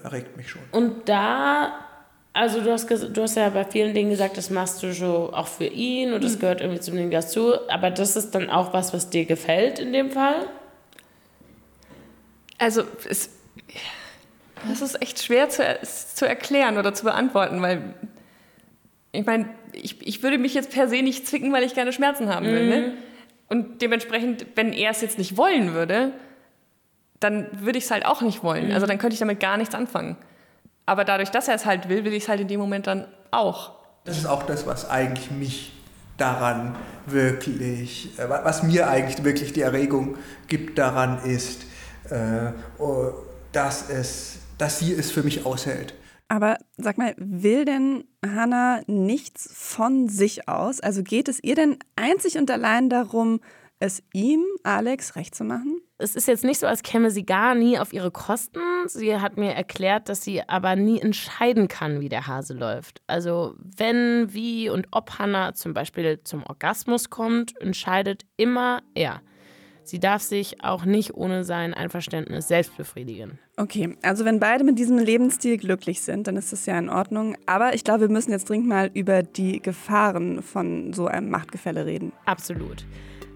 [0.05, 0.63] erregt mich schon.
[0.71, 1.92] Und da
[2.35, 5.49] also du hast, du hast ja bei vielen Dingen gesagt, das machst du so auch
[5.49, 6.41] für ihn und das mhm.
[6.41, 7.55] gehört irgendwie zum Ding dazu.
[7.69, 10.47] Aber das ist dann auch was, was dir gefällt in dem Fall?
[12.59, 13.31] Also es,
[14.69, 15.63] das ist echt schwer zu,
[16.15, 17.95] zu erklären oder zu beantworten, weil
[19.13, 22.35] ich meine, ich, ich würde mich jetzt per se nicht zwicken, weil ich keine Schmerzen
[22.35, 22.67] haben will.
[22.67, 22.77] Ne?
[22.77, 22.83] Mhm.
[22.83, 22.93] Ne?
[23.49, 26.13] Und dementsprechend, wenn er es jetzt nicht wollen würde,
[27.21, 28.69] dann würde ich es halt auch nicht wollen.
[28.69, 28.75] Mhm.
[28.75, 30.17] Also dann könnte ich damit gar nichts anfangen.
[30.87, 33.07] Aber dadurch, dass er es halt will, will ich es halt in dem Moment dann
[33.31, 33.73] auch.
[34.05, 35.73] Das ist auch das, was eigentlich mich
[36.17, 40.17] daran wirklich, äh, was mir eigentlich wirklich die Erregung
[40.49, 41.63] gibt daran ist,
[42.11, 43.11] äh, oh,
[43.53, 45.95] dass, es, dass sie es für mich aushält.
[46.29, 50.81] Aber sag mal, will denn Hannah nichts von sich aus?
[50.81, 53.41] Also geht es ihr denn einzig und allein darum,
[53.81, 55.81] es ihm, Alex, recht zu machen?
[56.03, 58.61] Es ist jetzt nicht so, als käme sie gar nie auf ihre Kosten.
[58.87, 63.01] Sie hat mir erklärt, dass sie aber nie entscheiden kann, wie der Hase läuft.
[63.07, 69.23] Also wenn, wie und ob Hannah zum Beispiel zum Orgasmus kommt, entscheidet immer er.
[69.85, 73.39] Sie darf sich auch nicht ohne sein Einverständnis selbst befriedigen.
[73.57, 77.37] Okay, also wenn beide mit diesem Lebensstil glücklich sind, dann ist das ja in Ordnung.
[77.47, 81.87] Aber ich glaube, wir müssen jetzt dringend mal über die Gefahren von so einem Machtgefälle
[81.87, 82.13] reden.
[82.25, 82.87] Absolut.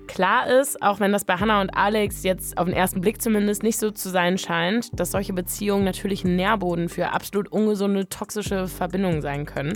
[0.07, 3.63] Klar ist, auch wenn das bei Hannah und Alex jetzt auf den ersten Blick zumindest
[3.63, 8.69] nicht so zu sein scheint, dass solche Beziehungen natürlich ein Nährboden für absolut ungesunde, toxische
[8.69, 9.75] Verbindungen sein können.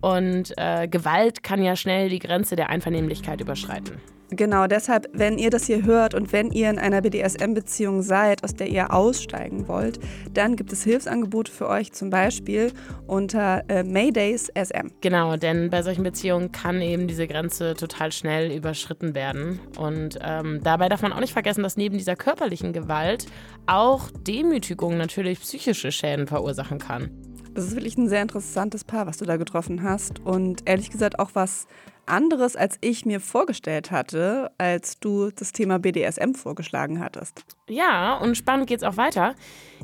[0.00, 4.00] Und äh, Gewalt kann ja schnell die Grenze der Einvernehmlichkeit überschreiten.
[4.34, 8.54] Genau, deshalb, wenn ihr das hier hört und wenn ihr in einer BDSM-Beziehung seid, aus
[8.54, 10.00] der ihr aussteigen wollt,
[10.32, 12.72] dann gibt es Hilfsangebote für euch, zum Beispiel
[13.06, 14.88] unter äh, Maydays SM.
[15.02, 19.60] Genau, denn bei solchen Beziehungen kann eben diese Grenze total schnell überschritten werden.
[19.78, 23.26] Und ähm, dabei darf man auch nicht vergessen, dass neben dieser körperlichen Gewalt
[23.66, 27.10] auch Demütigung natürlich psychische Schäden verursachen kann.
[27.54, 30.20] Das ist wirklich ein sehr interessantes Paar, was du da getroffen hast.
[30.20, 31.66] Und ehrlich gesagt auch was
[32.06, 37.44] anderes, als ich mir vorgestellt hatte, als du das Thema BDSM vorgeschlagen hattest.
[37.68, 39.34] Ja, und spannend geht's auch weiter.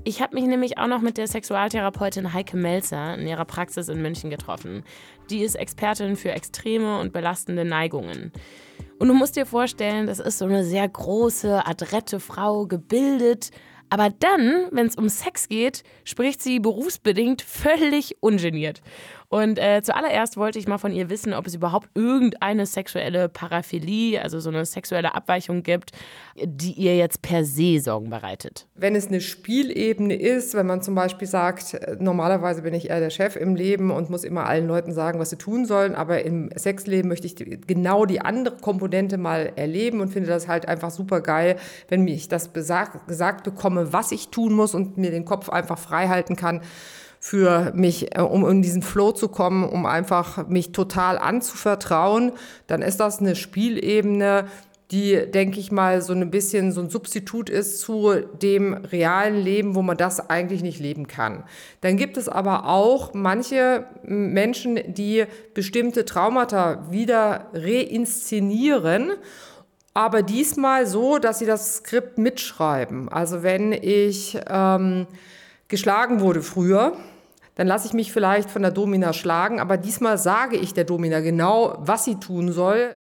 [0.04, 4.00] Ich habe mich nämlich auch noch mit der Sexualtherapeutin Heike Melzer in ihrer Praxis in
[4.00, 4.82] München getroffen.
[5.28, 8.32] Die ist Expertin für extreme und belastende Neigungen.
[8.98, 13.50] Und du musst dir vorstellen, das ist so eine sehr große, adrette Frau, gebildet,
[13.90, 18.82] aber dann, wenn es um Sex geht, spricht sie berufsbedingt völlig ungeniert.
[19.30, 24.22] Und äh, zuallererst wollte ich mal von ihr wissen, ob es überhaupt irgendeine sexuelle Paraphilie,
[24.22, 25.92] also so eine sexuelle Abweichung gibt,
[26.42, 28.66] die ihr jetzt per se Sorgen bereitet.
[28.74, 33.00] Wenn es eine Spielebene ist, wenn man zum Beispiel sagt, äh, normalerweise bin ich eher
[33.00, 36.22] der Chef im Leben und muss immer allen Leuten sagen, was sie tun sollen, aber
[36.24, 37.36] im Sexleben möchte ich
[37.66, 41.56] genau die andere Komponente mal erleben und finde das halt einfach super geil,
[41.88, 46.08] wenn ich das gesagt bekomme, was ich tun muss und mir den Kopf einfach frei
[46.08, 46.62] halten kann
[47.20, 52.32] für mich, äh, um in diesen Flow zu kommen, um einfach mich total anzuvertrauen,
[52.66, 54.46] dann ist das eine Spielebene,
[54.90, 59.74] die, denke ich mal, so ein bisschen so ein Substitut ist zu dem realen Leben,
[59.74, 61.44] wo man das eigentlich nicht leben kann.
[61.82, 69.12] Dann gibt es aber auch manche Menschen, die bestimmte Traumata wieder reinszenieren
[69.98, 73.08] aber diesmal so, dass sie das Skript mitschreiben.
[73.08, 75.08] Also wenn ich ähm,
[75.68, 76.96] geschlagen wurde früher,
[77.54, 81.20] dann lasse ich mich vielleicht von der Domina schlagen, aber diesmal sage ich der Domina
[81.20, 82.94] genau, was sie tun soll.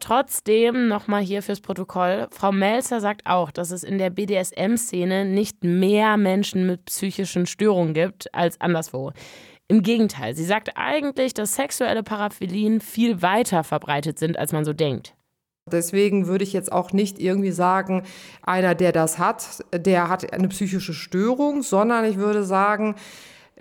[0.00, 2.26] Trotzdem nochmal hier fürs Protokoll.
[2.30, 7.94] Frau Melzer sagt auch, dass es in der BDSM-Szene nicht mehr Menschen mit psychischen Störungen
[7.94, 9.12] gibt als anderswo.
[9.68, 14.72] Im Gegenteil, sie sagt eigentlich, dass sexuelle Paraphilien viel weiter verbreitet sind, als man so
[14.72, 15.14] denkt.
[15.70, 18.02] Deswegen würde ich jetzt auch nicht irgendwie sagen,
[18.42, 22.96] einer, der das hat, der hat eine psychische Störung, sondern ich würde sagen,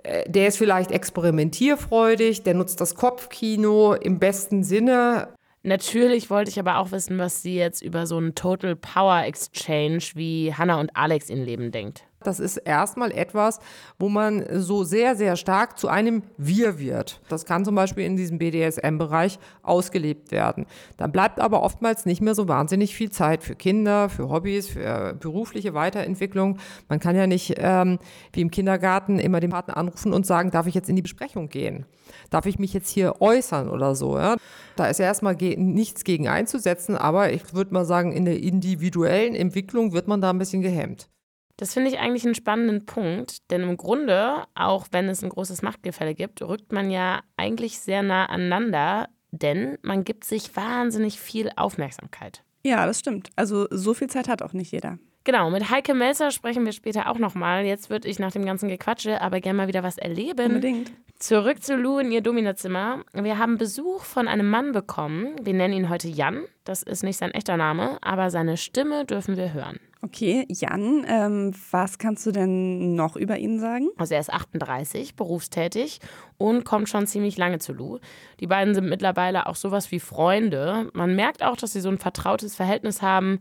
[0.03, 5.29] äh, der ist vielleicht experimentierfreudig, der nutzt das Kopfkino im besten Sinne.
[5.65, 10.03] Natürlich wollte ich aber auch wissen, was sie jetzt über so einen Total Power Exchange
[10.15, 12.03] wie Hannah und Alex in Leben denkt.
[12.27, 13.59] Das ist erstmal etwas,
[13.99, 17.21] wo man so sehr, sehr stark zu einem Wir wird.
[17.29, 20.65] Das kann zum Beispiel in diesem BDSM-Bereich ausgelebt werden.
[20.97, 25.13] Dann bleibt aber oftmals nicht mehr so wahnsinnig viel Zeit für Kinder, für Hobbys, für
[25.13, 26.57] berufliche Weiterentwicklung.
[26.89, 27.99] Man kann ja nicht ähm,
[28.31, 31.49] wie im Kindergarten immer den Partner anrufen und sagen, darf ich jetzt in die Besprechung
[31.49, 31.85] gehen?
[32.29, 34.17] Darf ich mich jetzt hier äußern oder so?
[34.17, 34.37] Ja?
[34.75, 38.41] Da ist ja erstmal ge nichts gegen einzusetzen, aber ich würde mal sagen, in der
[38.41, 41.09] individuellen Entwicklung wird man da ein bisschen gehemmt.
[41.57, 45.61] Das finde ich eigentlich einen spannenden Punkt, denn im Grunde, auch wenn es ein großes
[45.61, 51.51] Machtgefälle gibt, rückt man ja eigentlich sehr nah aneinander, denn man gibt sich wahnsinnig viel
[51.55, 52.43] Aufmerksamkeit.
[52.65, 53.29] Ja, das stimmt.
[53.35, 54.97] Also so viel Zeit hat auch nicht jeder.
[55.25, 57.63] Genau, mit Heike Melzer sprechen wir später auch nochmal.
[57.65, 60.47] Jetzt würde ich nach dem ganzen Gequatsche aber gerne mal wieder was erleben.
[60.47, 60.91] Unbedingt.
[61.17, 63.03] Zurück zu Lou in ihr Dominazimmer.
[63.13, 65.35] Wir haben Besuch von einem Mann bekommen.
[65.41, 66.43] Wir nennen ihn heute Jan.
[66.65, 69.79] Das ist nicht sein echter Name, aber seine Stimme dürfen wir hören.
[70.01, 73.87] Okay, Jan, ähm, was kannst du denn noch über ihn sagen?
[73.95, 76.01] Also er ist 38, berufstätig
[76.37, 77.99] und kommt schon ziemlich lange zu Lou.
[78.41, 80.89] Die beiden sind mittlerweile auch sowas wie Freunde.
[80.91, 83.39] Man merkt auch, dass sie so ein vertrautes Verhältnis haben.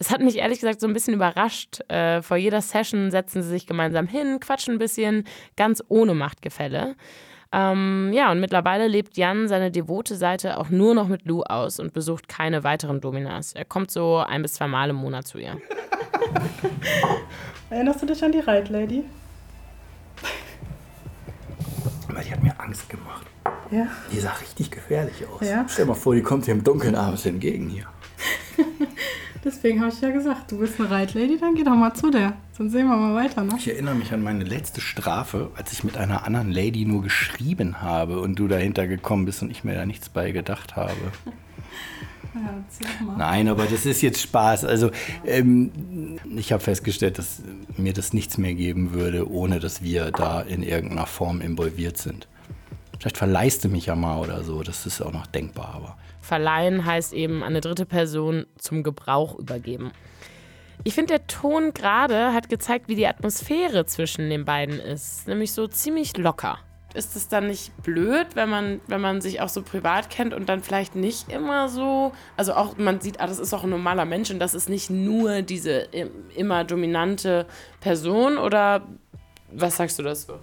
[0.00, 1.80] Es hat mich ehrlich gesagt so ein bisschen überrascht.
[1.88, 5.24] Äh, vor jeder Session setzen sie sich gemeinsam hin, quatschen ein bisschen,
[5.56, 6.96] ganz ohne Machtgefälle.
[7.52, 11.78] Ähm, ja, und mittlerweile lebt Jan seine devote Seite auch nur noch mit Lou aus
[11.78, 13.52] und besucht keine weiteren Dominas.
[13.52, 15.60] Er kommt so ein bis zwei Mal im Monat zu ihr.
[17.70, 19.04] Erinnerst du dich an die Reitlady?
[22.24, 23.26] Die hat mir Angst gemacht.
[23.70, 23.86] Ja.
[24.12, 25.46] Die sah richtig gefährlich aus.
[25.46, 25.66] Ja.
[25.68, 27.86] Stell dir mal vor, die kommt dir im Dunkeln abends entgegen hier.
[29.42, 32.34] Deswegen habe ich ja gesagt, du bist eine Reitlady, dann geh doch mal zu der.
[32.52, 33.54] Sonst sehen wir mal weiter, ne?
[33.56, 37.80] Ich erinnere mich an meine letzte Strafe, als ich mit einer anderen Lady nur geschrieben
[37.80, 40.94] habe und du dahinter gekommen bist und ich mir da nichts bei gedacht habe.
[42.32, 43.16] Ja, mal.
[43.16, 44.64] Nein, aber das ist jetzt Spaß.
[44.64, 44.92] Also
[45.26, 47.42] ähm, ich habe festgestellt, dass
[47.76, 52.28] mir das nichts mehr geben würde, ohne dass wir da in irgendeiner Form involviert sind.
[52.98, 55.96] Vielleicht verleihst du mich ja mal oder so, das ist auch noch denkbar, aber.
[56.30, 59.90] Verleihen heißt eben eine dritte Person zum Gebrauch übergeben.
[60.84, 65.26] Ich finde, der Ton gerade hat gezeigt, wie die Atmosphäre zwischen den beiden ist.
[65.26, 66.58] Nämlich so ziemlich locker.
[66.94, 70.48] Ist es dann nicht blöd, wenn man, wenn man sich auch so privat kennt und
[70.48, 74.04] dann vielleicht nicht immer so, also auch man sieht, ah, das ist auch ein normaler
[74.04, 77.44] Mensch und das ist nicht nur diese im- immer dominante
[77.80, 78.86] Person oder
[79.52, 80.34] was sagst du dazu?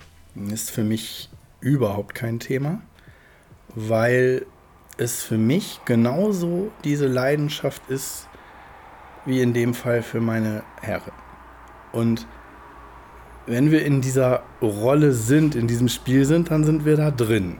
[0.51, 1.29] ist für mich
[1.61, 2.81] überhaupt kein Thema,
[3.73, 4.45] weil
[4.97, 8.27] es für mich genauso diese Leidenschaft ist,
[9.25, 11.11] wie in dem Fall für meine Herren.
[11.91, 12.27] Und
[13.45, 17.57] wenn wir in dieser Rolle sind, in diesem Spiel sind, dann sind wir da drin.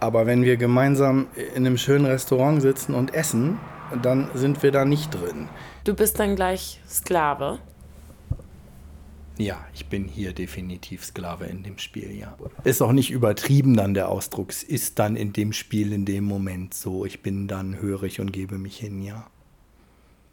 [0.00, 3.58] Aber wenn wir gemeinsam in einem schönen Restaurant sitzen und essen,
[4.02, 5.48] dann sind wir da nicht drin.
[5.84, 7.58] Du bist dann gleich Sklave.
[9.36, 12.36] Ja, ich bin hier definitiv Sklave in dem Spiel, ja.
[12.62, 14.50] Ist auch nicht übertrieben dann der Ausdruck.
[14.50, 17.04] Es ist dann in dem Spiel in dem Moment so.
[17.04, 19.26] Ich bin dann hörig und gebe mich hin, ja.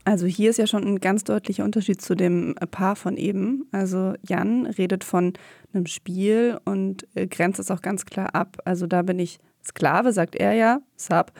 [0.03, 3.67] Also hier ist ja schon ein ganz deutlicher Unterschied zu dem Paar von eben.
[3.71, 5.33] Also Jan redet von
[5.73, 8.57] einem Spiel und äh, grenzt es auch ganz klar ab.
[8.65, 11.31] Also da bin ich Sklave, sagt er ja, Sub,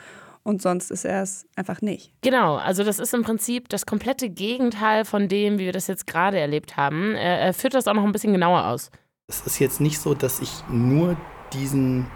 [0.44, 2.12] und sonst ist er es einfach nicht.
[2.22, 6.08] Genau, also das ist im Prinzip das komplette Gegenteil von dem, wie wir das jetzt
[6.08, 7.16] gerade erlebt haben.
[7.16, 8.90] Er, er führt das auch noch ein bisschen genauer aus.
[9.28, 11.16] Es ist jetzt nicht so, dass ich nur
[11.54, 12.08] diesen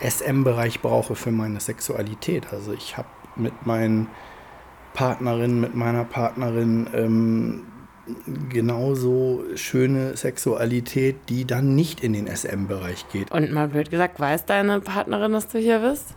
[0.00, 2.52] SM-Bereich brauche für meine Sexualität.
[2.52, 4.08] Also ich habe mit meinen
[4.94, 7.66] Partnerinnen, mit meiner Partnerin ähm,
[8.48, 13.30] genauso schöne Sexualität, die dann nicht in den SM-Bereich geht.
[13.30, 16.14] Und mal blöd gesagt, weiß deine Partnerin, dass du hier bist?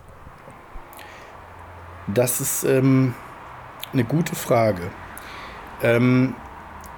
[2.07, 3.13] Das ist ähm,
[3.93, 4.89] eine gute Frage.
[5.83, 6.35] Ähm,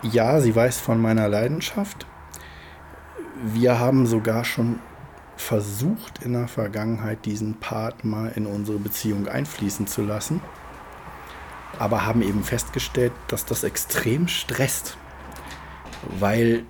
[0.02, 2.06] ja, sie weiß von meiner Leidenschaft.
[3.44, 4.80] Wir haben sogar schon
[5.36, 10.42] versucht in der Vergangenheit diesen Part mal in unsere Beziehung einfließen zu lassen,
[11.80, 14.98] aber haben eben festgestellt, dass das extrem stresst,
[16.20, 16.64] weil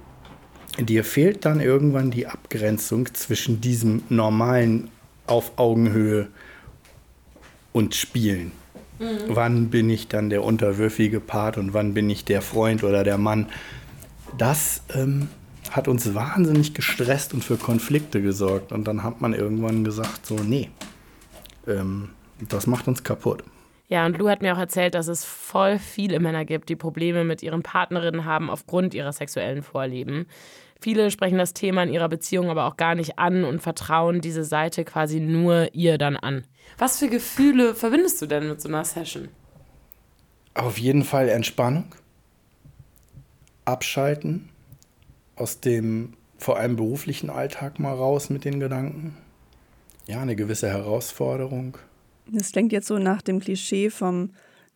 [0.80, 4.90] dir fehlt dann irgendwann die Abgrenzung zwischen diesem normalen
[5.28, 6.30] auf Augenhöhe
[7.74, 8.52] und Spielen.
[9.28, 13.18] Wann bin ich dann der unterwürfige Part und wann bin ich der Freund oder der
[13.18, 13.48] Mann?
[14.38, 15.28] Das ähm,
[15.72, 18.72] hat uns wahnsinnig gestresst und für Konflikte gesorgt.
[18.72, 20.70] Und dann hat man irgendwann gesagt, so, nee,
[21.68, 22.10] ähm,
[22.50, 23.44] das macht uns kaputt.
[23.90, 27.24] Ja, und Lou hat mir auch erzählt, dass es voll viele Männer gibt, die Probleme
[27.24, 30.28] mit ihren Partnerinnen haben aufgrund ihrer sexuellen Vorlieben.
[30.84, 34.44] Viele sprechen das Thema in ihrer Beziehung aber auch gar nicht an und vertrauen diese
[34.44, 36.44] Seite quasi nur ihr dann an.
[36.78, 39.30] Was für Gefühle verbindest du denn mit so einer Session?
[40.56, 41.86] Auf jeden Fall Entspannung,
[43.64, 44.50] abschalten,
[45.38, 49.16] aus dem vor allem beruflichen Alltag mal raus mit den Gedanken.
[50.06, 51.78] Ja, eine gewisse Herausforderung.
[52.28, 54.32] Das klingt jetzt so nach dem Klischee vom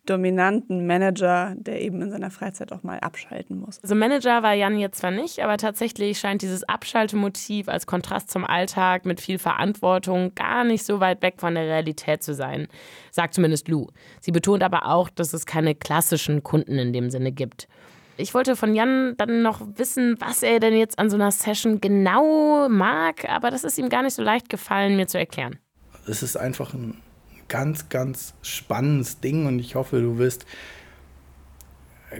[0.08, 3.82] dominanten Manager, der eben in seiner Freizeit auch mal abschalten muss.
[3.82, 8.44] Also Manager war Jan jetzt zwar nicht, aber tatsächlich scheint dieses Abschaltemotiv als Kontrast zum
[8.44, 12.68] Alltag mit viel Verantwortung gar nicht so weit weg von der Realität zu sein,
[13.10, 13.88] sagt zumindest Lou.
[14.20, 17.68] Sie betont aber auch, dass es keine klassischen Kunden in dem Sinne gibt.
[18.16, 21.80] ich wollte von Jan dann noch wissen, was er denn jetzt an so einer Session
[21.80, 25.58] genau mag, aber das ist ihm gar nicht so leicht gefallen, mir zu erklären.
[26.06, 26.96] Es ist einfach ein
[27.48, 30.46] ganz, ganz spannendes Ding und ich hoffe, du wirst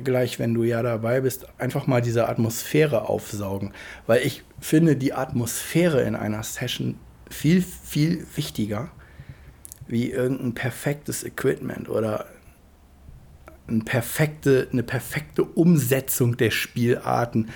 [0.04, 3.72] gleich, wenn du ja dabei bist, einfach mal diese Atmosphäre aufsaugen.
[4.06, 6.98] Weil ich finde die Atmosphäre in einer Session
[7.30, 8.90] viel, viel wichtiger
[9.86, 12.26] wie irgendein perfektes Equipment oder
[13.66, 17.50] eine perfekte, eine perfekte Umsetzung der Spielarten.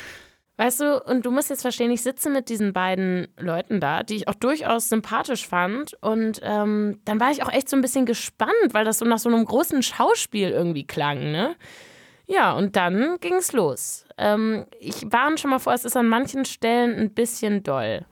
[0.63, 4.15] Weißt du, und du musst jetzt verstehen, ich sitze mit diesen beiden Leuten da, die
[4.15, 5.95] ich auch durchaus sympathisch fand.
[6.01, 9.19] Und ähm, dann war ich auch echt so ein bisschen gespannt, weil das so nach
[9.19, 11.57] so einem großen Schauspiel irgendwie klang, ne?
[12.27, 14.05] Ja, und dann ging es los.
[14.17, 18.07] Ähm, ich warne schon mal vor, es ist an manchen Stellen ein bisschen doll.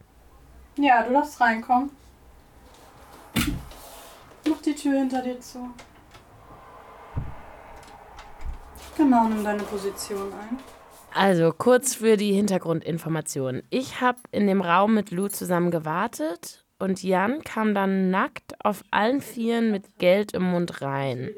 [0.74, 1.90] Ja, du darfst reinkommen.
[4.48, 5.70] Mach die Tür hinter dir zu.
[8.96, 10.80] Genau, nimm deine Position ein.
[11.12, 13.62] Also kurz für die Hintergrundinformation.
[13.70, 18.84] Ich habe in dem Raum mit Lou zusammen gewartet und Jan kam dann nackt auf
[18.90, 21.30] allen Vieren mit Geld im Mund rein.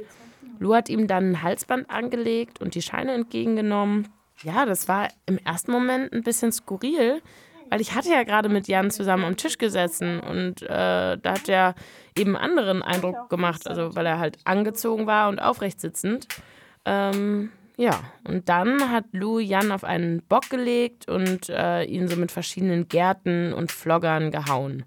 [0.59, 4.09] Lou hat ihm dann ein Halsband angelegt und die Scheine entgegengenommen.
[4.43, 7.23] Ja, das war im ersten Moment ein bisschen skurril,
[7.71, 10.69] weil ich hatte ja gerade mit Jan zusammen am Tisch gesessen und äh,
[11.17, 11.75] da hat er
[12.17, 16.29] eben anderen Eindruck gemacht, also weil er halt angezogen war und aufrecht sitzend.
[16.85, 17.51] Ähm,
[17.83, 22.31] ja, und dann hat Lou Jan auf einen Bock gelegt und äh, ihn so mit
[22.31, 24.85] verschiedenen Gärten und Floggern gehauen.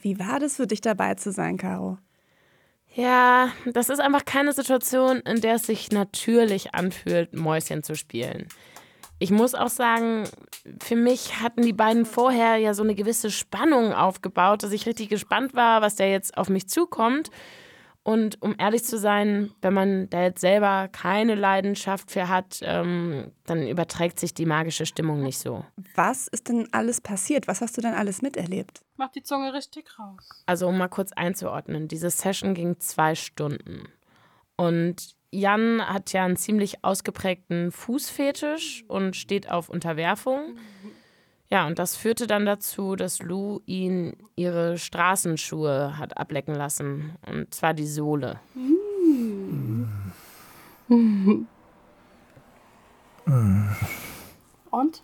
[0.00, 1.98] Wie war das für dich dabei zu sein, Caro?
[2.94, 8.46] Ja, das ist einfach keine Situation, in der es sich natürlich anfühlt, Mäuschen zu spielen.
[9.18, 10.28] Ich muss auch sagen,
[10.80, 15.08] für mich hatten die beiden vorher ja so eine gewisse Spannung aufgebaut, dass ich richtig
[15.08, 17.32] gespannt war, was da jetzt auf mich zukommt.
[18.04, 23.30] Und um ehrlich zu sein, wenn man da jetzt selber keine Leidenschaft für hat, ähm,
[23.46, 25.64] dann überträgt sich die magische Stimmung nicht so.
[25.94, 27.46] Was ist denn alles passiert?
[27.46, 28.82] Was hast du denn alles miterlebt?
[28.96, 30.28] Mach die Zunge richtig raus.
[30.46, 33.88] Also um mal kurz einzuordnen, diese Session ging zwei Stunden.
[34.56, 40.56] Und Jan hat ja einen ziemlich ausgeprägten Fußfetisch und steht auf Unterwerfung.
[41.52, 47.14] Ja, und das führte dann dazu, dass Lou ihn ihre Straßenschuhe hat ablecken lassen.
[47.30, 48.40] Und zwar die Sohle.
[50.88, 51.46] Und,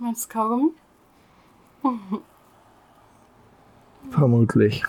[0.01, 0.71] meinst du Kaugummi?
[4.11, 4.85] Vermutlich.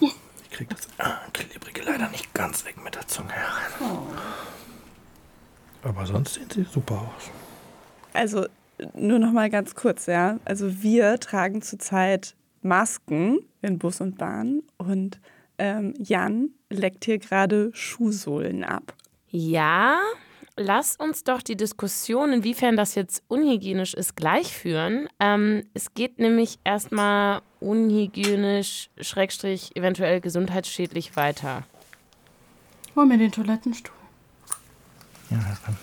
[0.00, 3.32] Ich krieg das ah, Klebrige leider nicht ganz weg mit der Zunge.
[5.82, 7.30] Aber sonst sehen sie super aus.
[8.16, 8.46] Also
[8.94, 10.38] nur noch mal ganz kurz, ja.
[10.44, 15.20] Also wir tragen zurzeit Masken in Bus und Bahn und
[15.58, 18.94] ähm, Jan leckt hier gerade Schuhsohlen ab.
[19.30, 19.98] Ja,
[20.56, 25.08] lass uns doch die Diskussion, inwiefern das jetzt unhygienisch ist, gleich führen.
[25.20, 31.64] Ähm, es geht nämlich erstmal unhygienisch, schrägstrich, eventuell gesundheitsschädlich weiter.
[32.94, 33.94] Hol mir den Toilettenstuhl.
[35.30, 35.76] Ja, das kann.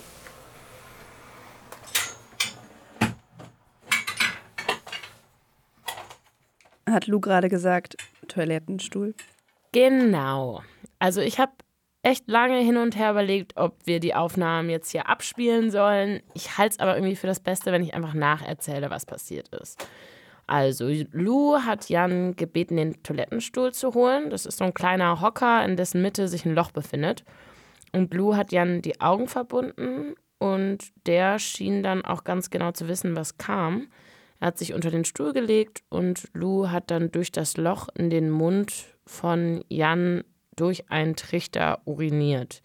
[6.94, 9.16] Hat Lou gerade gesagt, Toilettenstuhl.
[9.72, 10.62] Genau.
[11.00, 11.52] Also ich habe
[12.04, 16.22] echt lange hin und her überlegt, ob wir die Aufnahmen jetzt hier abspielen sollen.
[16.34, 19.88] Ich halte es aber irgendwie für das Beste, wenn ich einfach nacherzähle, was passiert ist.
[20.46, 24.30] Also, Lou hat Jan gebeten, den Toilettenstuhl zu holen.
[24.30, 27.24] Das ist so ein kleiner Hocker, in dessen Mitte sich ein Loch befindet.
[27.94, 32.90] Und Lou hat Jan die Augen verbunden und der schien dann auch ganz genau zu
[32.90, 33.88] wissen, was kam.
[34.44, 38.10] Er hat sich unter den Stuhl gelegt und Lou hat dann durch das Loch in
[38.10, 38.74] den Mund
[39.06, 40.26] von Jan
[40.58, 42.62] durch einen Trichter uriniert.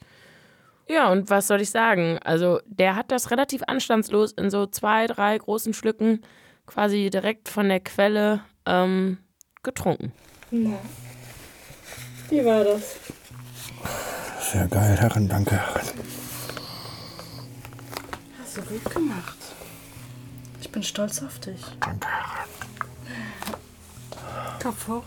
[0.89, 2.19] Ja, und was soll ich sagen?
[2.25, 6.23] Also, der hat das relativ anstandslos in so zwei, drei großen Schlücken
[6.67, 9.19] quasi direkt von der Quelle ähm,
[9.63, 10.11] getrunken.
[10.51, 10.81] Na.
[12.29, 12.97] Wie war das?
[14.41, 15.87] Sehr geil, Herren, danke, Herren.
[18.37, 19.38] Hast du gut gemacht.
[20.69, 21.63] Ich bin stolz auf dich.
[24.61, 25.03] Danke, hoch.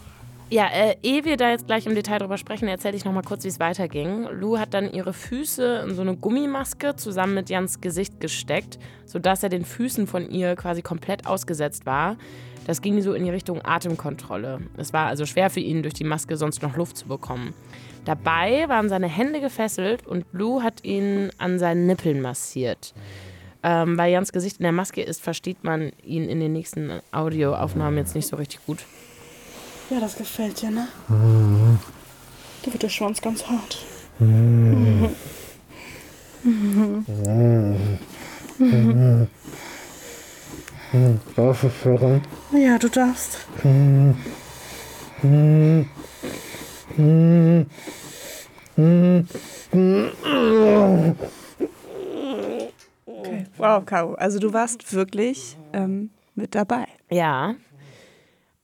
[0.50, 3.44] Ja, äh, ehe wir da jetzt gleich im Detail drüber sprechen, erzähle ich nochmal kurz,
[3.44, 4.28] wie es weiterging.
[4.32, 9.44] Lou hat dann ihre Füße in so eine Gummimaske zusammen mit Jans Gesicht gesteckt, sodass
[9.44, 12.18] er den Füßen von ihr quasi komplett ausgesetzt war.
[12.66, 14.62] Das ging so in die Richtung Atemkontrolle.
[14.78, 17.54] Es war also schwer für ihn, durch die Maske sonst noch Luft zu bekommen.
[18.06, 22.96] Dabei waren seine Hände gefesselt und Lou hat ihn an seinen Nippeln massiert.
[23.64, 27.98] Ähm, weil Jans Gesicht in der Maske ist, versteht man ihn in den nächsten Audioaufnahmen
[27.98, 28.80] jetzt nicht so richtig gut.
[29.90, 30.88] Ja, das gefällt dir, ne?
[32.64, 33.86] Da wird der Schwanz ganz hart.
[34.20, 35.10] Mhm.
[36.44, 37.06] Mhm.
[38.58, 39.28] Mhm.
[41.36, 42.22] Darf ich führen?
[42.52, 43.46] Ja, du darfst.
[53.32, 53.46] Okay.
[53.58, 54.14] Wow, Caro.
[54.16, 56.86] Also du warst wirklich ähm, mit dabei.
[57.10, 57.56] Ja.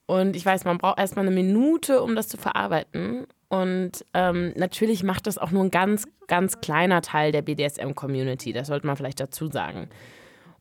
[0.05, 3.27] Und ich weiß, man braucht erstmal eine Minute, um das zu verarbeiten.
[3.49, 8.53] Und ähm, natürlich macht das auch nur ein ganz, ganz kleiner Teil der BDSM-Community.
[8.53, 9.89] Das sollte man vielleicht dazu sagen.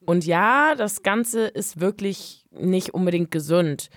[0.05, 3.91] Und ja, das Ganze ist wirklich nicht unbedingt gesund.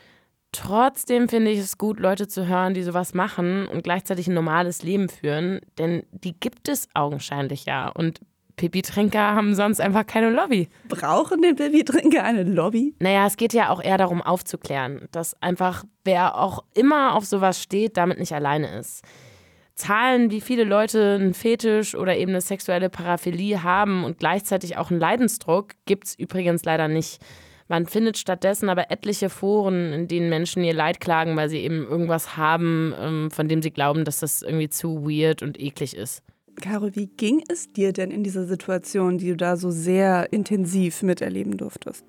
[0.51, 4.81] Trotzdem finde ich es gut, Leute zu hören, die sowas machen und gleichzeitig ein normales
[4.81, 7.89] Leben führen, denn die gibt es augenscheinlich ja.
[7.89, 8.21] Und
[8.59, 10.67] Pipi-Trinker haben sonst einfach keine Lobby.
[10.89, 12.93] Brauchen den Pipi-Trinker eine Lobby?
[12.99, 17.63] Naja, es geht ja auch eher darum aufzuklären, dass einfach wer auch immer auf sowas
[17.63, 19.05] steht, damit nicht alleine ist.
[19.75, 24.91] Zahlen, wie viele Leute einen Fetisch oder eben eine sexuelle Paraphilie haben und gleichzeitig auch
[24.91, 27.21] einen Leidensdruck, gibt es übrigens leider nicht.
[27.69, 31.87] Man findet stattdessen aber etliche Foren, in denen Menschen ihr Leid klagen, weil sie eben
[31.87, 36.23] irgendwas haben, ähm, von dem sie glauben, dass das irgendwie zu weird und eklig ist.
[36.61, 41.03] Caro, wie ging es dir denn in dieser Situation, die du da so sehr intensiv
[41.03, 42.05] miterleben durftest?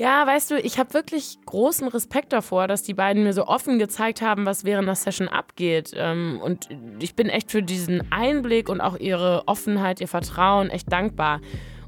[0.00, 3.78] Ja, weißt du, ich habe wirklich großen Respekt davor, dass die beiden mir so offen
[3.78, 5.92] gezeigt haben, was während der Session abgeht.
[5.94, 6.70] Ähm, und
[7.00, 11.42] ich bin echt für diesen Einblick und auch ihre Offenheit, ihr Vertrauen echt dankbar.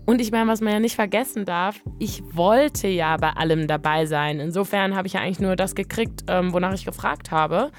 [0.05, 4.05] Und ich meine, was man ja nicht vergessen darf, ich wollte ja bei allem dabei
[4.05, 4.41] sein.
[4.41, 7.71] Insofern habe ich ja eigentlich nur das gekriegt, ähm, wonach ich gefragt habe.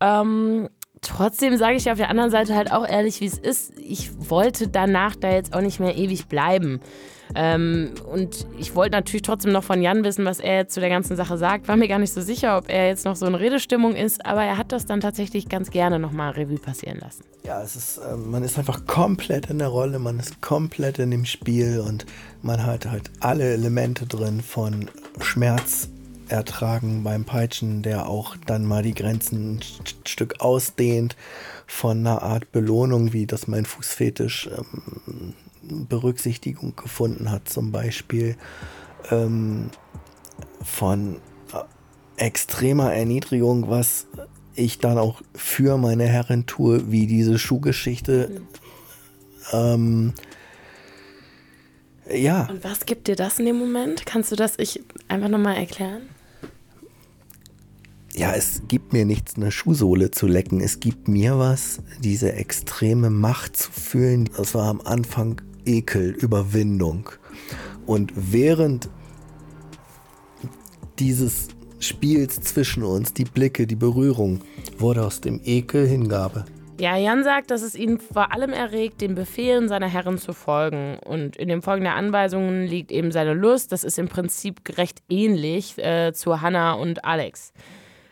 [0.00, 0.68] Ähm,
[1.00, 3.78] trotzdem sage ich auf der anderen Seite halt auch ehrlich, wie es ist.
[3.78, 6.80] Ich wollte danach da jetzt auch nicht mehr ewig bleiben.
[7.34, 10.88] Ähm, und ich wollte natürlich trotzdem noch von Jan wissen, was er jetzt zu der
[10.88, 11.66] ganzen Sache sagt.
[11.68, 14.44] War mir gar nicht so sicher, ob er jetzt noch so in Redestimmung ist, aber
[14.44, 17.24] er hat das dann tatsächlich ganz gerne nochmal Revue passieren lassen.
[17.44, 21.10] Ja, es ist, äh, man ist einfach komplett in der Rolle, man ist komplett in
[21.10, 22.06] dem Spiel und
[22.42, 24.88] man hat halt alle Elemente drin von
[25.20, 25.88] Schmerz
[26.28, 29.60] ertragen beim Peitschen, der auch dann mal die Grenzen ein
[30.04, 31.16] Stück ausdehnt
[31.66, 35.34] von einer Art Belohnung, wie das mein Fußfetisch ähm,
[35.88, 38.36] Berücksichtigung gefunden hat, zum Beispiel
[39.10, 39.70] ähm,
[40.62, 41.16] von
[41.52, 44.06] äh, extremer Erniedrigung, was
[44.54, 48.42] ich dann auch für meine Herren tue, wie diese Schuhgeschichte.
[49.52, 50.14] Ähm,
[52.12, 52.48] ja.
[52.48, 54.06] Und was gibt dir das in dem Moment?
[54.06, 56.08] Kannst du das ich einfach nochmal erklären?
[58.16, 60.62] Ja, es gibt mir nichts, eine Schuhsohle zu lecken.
[60.62, 64.30] Es gibt mir was, diese extreme Macht zu fühlen.
[64.34, 67.10] Das war am Anfang Ekel, Überwindung.
[67.84, 68.88] Und während
[70.98, 71.48] dieses
[71.78, 74.40] Spiels zwischen uns, die Blicke, die Berührung,
[74.78, 76.46] wurde aus dem Ekel Hingabe.
[76.80, 80.98] Ja, Jan sagt, dass es ihn vor allem erregt, den Befehlen seiner Herren zu folgen.
[81.04, 83.72] Und in dem Folgen der Anweisungen liegt eben seine Lust.
[83.72, 87.52] Das ist im Prinzip recht ähnlich äh, zu Hannah und Alex.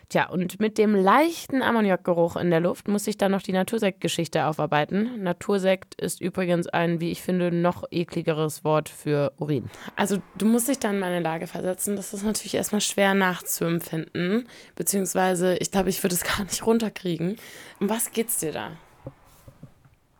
[0.09, 4.45] Tja, und mit dem leichten Ammoniakgeruch in der Luft muss ich dann noch die Natursektgeschichte
[4.45, 5.23] aufarbeiten.
[5.23, 9.69] Natursekt ist übrigens ein, wie ich finde, noch ekligeres Wort für Urin.
[9.95, 11.95] Also du musst dich dann in meine Lage versetzen.
[11.95, 14.47] Das ist natürlich erstmal schwer nachzuempfinden.
[14.75, 17.37] Beziehungsweise, ich glaube, ich würde es gar nicht runterkriegen.
[17.79, 18.71] Um was geht's dir da?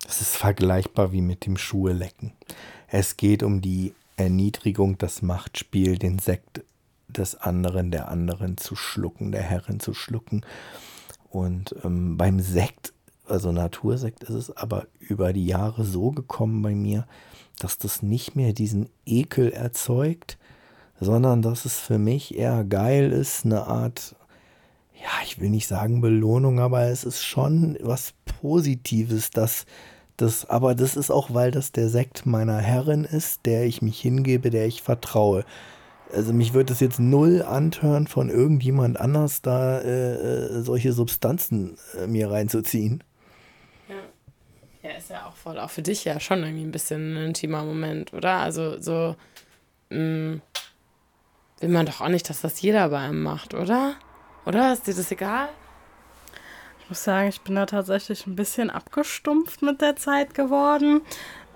[0.08, 2.34] Es ist vergleichbar wie mit dem Schuhe lecken.
[2.88, 6.64] Es geht um die Erniedrigung, das Machtspiel, den Sekt
[7.18, 10.42] des anderen, der anderen zu schlucken, der Herrin zu schlucken.
[11.30, 12.94] Und ähm, beim Sekt,
[13.28, 17.06] also Natursekt, ist es aber über die Jahre so gekommen bei mir,
[17.60, 20.38] dass das nicht mehr diesen Ekel erzeugt,
[21.00, 24.16] sondern dass es für mich eher geil ist, eine Art,
[24.94, 29.66] ja, ich will nicht sagen Belohnung, aber es ist schon was Positives, dass
[30.18, 34.00] das, aber das ist auch, weil das der Sekt meiner Herrin ist, der ich mich
[34.00, 35.44] hingebe, der ich vertraue.
[36.14, 41.78] Also mich würde es jetzt null antören, von irgendjemand anders da äh, äh, solche Substanzen
[42.00, 43.04] äh, mir reinzuziehen.
[43.90, 44.90] Ja.
[44.90, 47.64] Ja, ist ja auch voll, auch für dich ja schon irgendwie ein bisschen ein intimer
[47.64, 48.38] Moment, oder?
[48.38, 49.16] Also so
[49.90, 50.42] mh, mm,
[51.60, 53.96] will man doch auch nicht, dass das jeder bei einem macht, oder?
[54.46, 54.74] Oder?
[54.74, 55.50] Ist dir das egal?
[56.82, 61.02] Ich muss sagen, ich bin da tatsächlich ein bisschen abgestumpft mit der Zeit geworden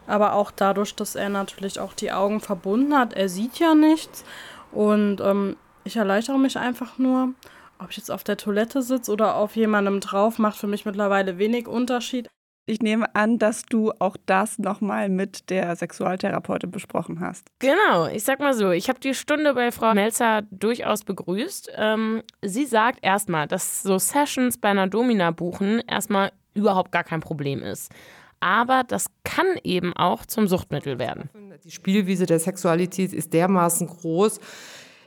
[0.10, 3.14] aber auch dadurch, dass er natürlich auch die Augen verbunden hat.
[3.14, 4.26] Er sieht ja nichts
[4.72, 7.34] und ähm, ich erleichtere mich einfach nur.
[7.82, 11.38] Ob ich jetzt auf der Toilette sitze oder auf jemandem drauf, macht für mich mittlerweile
[11.38, 12.28] wenig Unterschied.
[12.66, 17.48] Ich nehme an, dass du auch das nochmal mit der Sexualtherapeutin besprochen hast.
[17.58, 21.72] Genau, ich sag mal so, ich habe die Stunde bei Frau Melzer durchaus begrüßt.
[21.76, 27.22] Ähm, sie sagt erstmal, dass so Sessions bei einer Domina buchen erstmal überhaupt gar kein
[27.22, 27.92] Problem ist.
[28.40, 31.30] Aber das kann eben auch zum Suchtmittel werden.
[31.64, 34.40] Die Spielwiese der Sexualität ist dermaßen groß.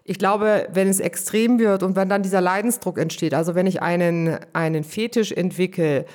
[0.05, 3.83] Ich glaube, wenn es extrem wird und wenn dann dieser Leidensdruck entsteht, also wenn ich
[3.83, 6.07] einen, einen Fetisch entwickle,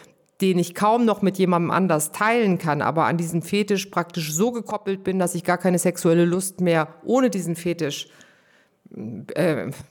[0.41, 4.51] den ich kaum noch mit jemandem anders teilen kann, aber an diesen Fetisch praktisch so
[4.51, 8.26] gekoppelt bin, dass ich gar keine sexuelle Lust mehr ohne diesen Fetisch äh,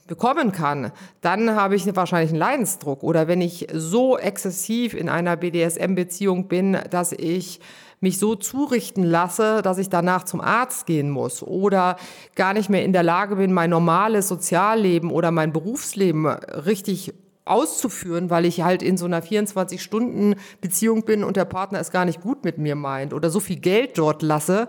[0.07, 3.03] bekommen kann, dann habe ich wahrscheinlich einen Leidensdruck.
[3.03, 7.61] Oder wenn ich so exzessiv in einer BDSM-Beziehung bin, dass ich
[8.01, 11.97] mich so zurichten lasse, dass ich danach zum Arzt gehen muss oder
[12.35, 17.15] gar nicht mehr in der Lage bin, mein normales Sozialleben oder mein Berufsleben richtig
[17.47, 22.21] auszuführen, weil ich halt in so einer 24-Stunden-Beziehung bin und der Partner es gar nicht
[22.21, 24.67] gut mit mir meint oder so viel Geld dort lasse,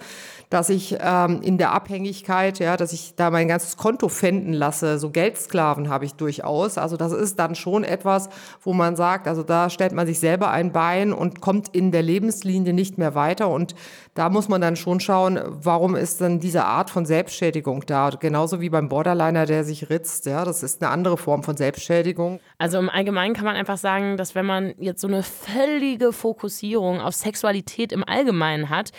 [0.49, 4.97] dass ich ähm, in der Abhängigkeit, ja, dass ich da mein ganzes Konto fänden lasse.
[4.97, 6.77] So Geldsklaven habe ich durchaus.
[6.77, 8.29] Also das ist dann schon etwas,
[8.61, 12.01] wo man sagt, also da stellt man sich selber ein Bein und kommt in der
[12.01, 13.49] Lebenslinie nicht mehr weiter.
[13.49, 13.75] Und
[14.13, 18.09] da muss man dann schon schauen, warum ist denn diese Art von Selbstschädigung da?
[18.09, 20.25] Genauso wie beim Borderliner, der sich ritzt.
[20.27, 22.39] Ja, das ist eine andere Form von Selbstschädigung.
[22.57, 27.01] Also im Allgemeinen kann man einfach sagen, dass wenn man jetzt so eine völlige Fokussierung
[27.01, 28.91] auf Sexualität im Allgemeinen hat,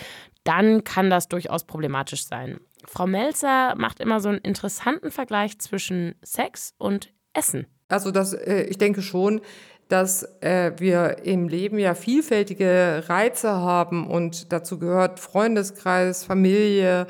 [0.48, 2.58] dann kann das durchaus problematisch sein.
[2.86, 7.66] Frau Melzer macht immer so einen interessanten Vergleich zwischen Sex und Essen.
[7.88, 9.42] Also das, äh, ich denke schon,
[9.88, 17.06] dass äh, wir im Leben ja vielfältige Reize haben und dazu gehört Freundeskreis, Familie,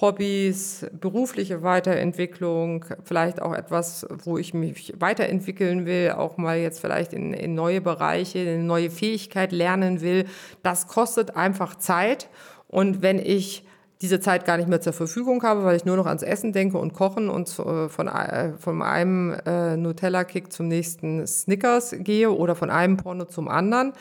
[0.00, 7.12] Hobbys, berufliche Weiterentwicklung, vielleicht auch etwas, wo ich mich weiterentwickeln will, auch mal jetzt vielleicht
[7.12, 10.24] in, in neue Bereiche, eine neue Fähigkeit lernen will.
[10.64, 12.28] Das kostet einfach Zeit
[12.72, 13.64] und wenn ich
[14.00, 16.76] diese Zeit gar nicht mehr zur Verfügung habe, weil ich nur noch ans Essen denke
[16.76, 22.56] und Kochen und äh, von, äh, von einem äh, Nutella-Kick zum nächsten Snickers gehe oder
[22.56, 23.92] von einem Porno zum anderen,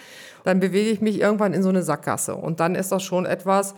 [0.43, 2.33] dann bewege ich mich irgendwann in so eine Sackgasse.
[2.35, 3.75] Und dann ist das schon etwas,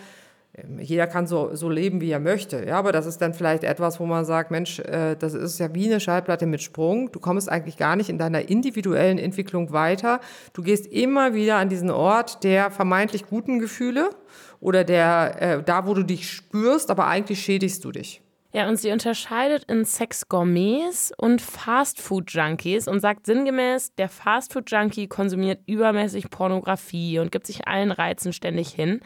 [0.55, 2.65] ähm, jeder kann so, so leben, wie er möchte.
[2.65, 5.73] Ja, aber das ist dann vielleicht etwas, wo man sagt, Mensch, äh, das ist ja
[5.73, 7.11] wie eine Schallplatte mit Sprung.
[7.11, 10.21] Du kommst eigentlich gar nicht in deiner individuellen Entwicklung weiter.
[10.53, 14.11] Du gehst immer wieder an diesen Ort der vermeintlich guten Gefühle
[14.63, 18.21] oder der, äh, da, wo du dich spürst, aber eigentlich schädigst du dich.
[18.53, 26.29] Ja, und sie unterscheidet in Sex-Gourmets und Fast-Food-Junkies und sagt sinngemäß, der Fast-Food-Junkie konsumiert übermäßig
[26.29, 28.99] Pornografie und gibt sich allen Reizen ständig hin,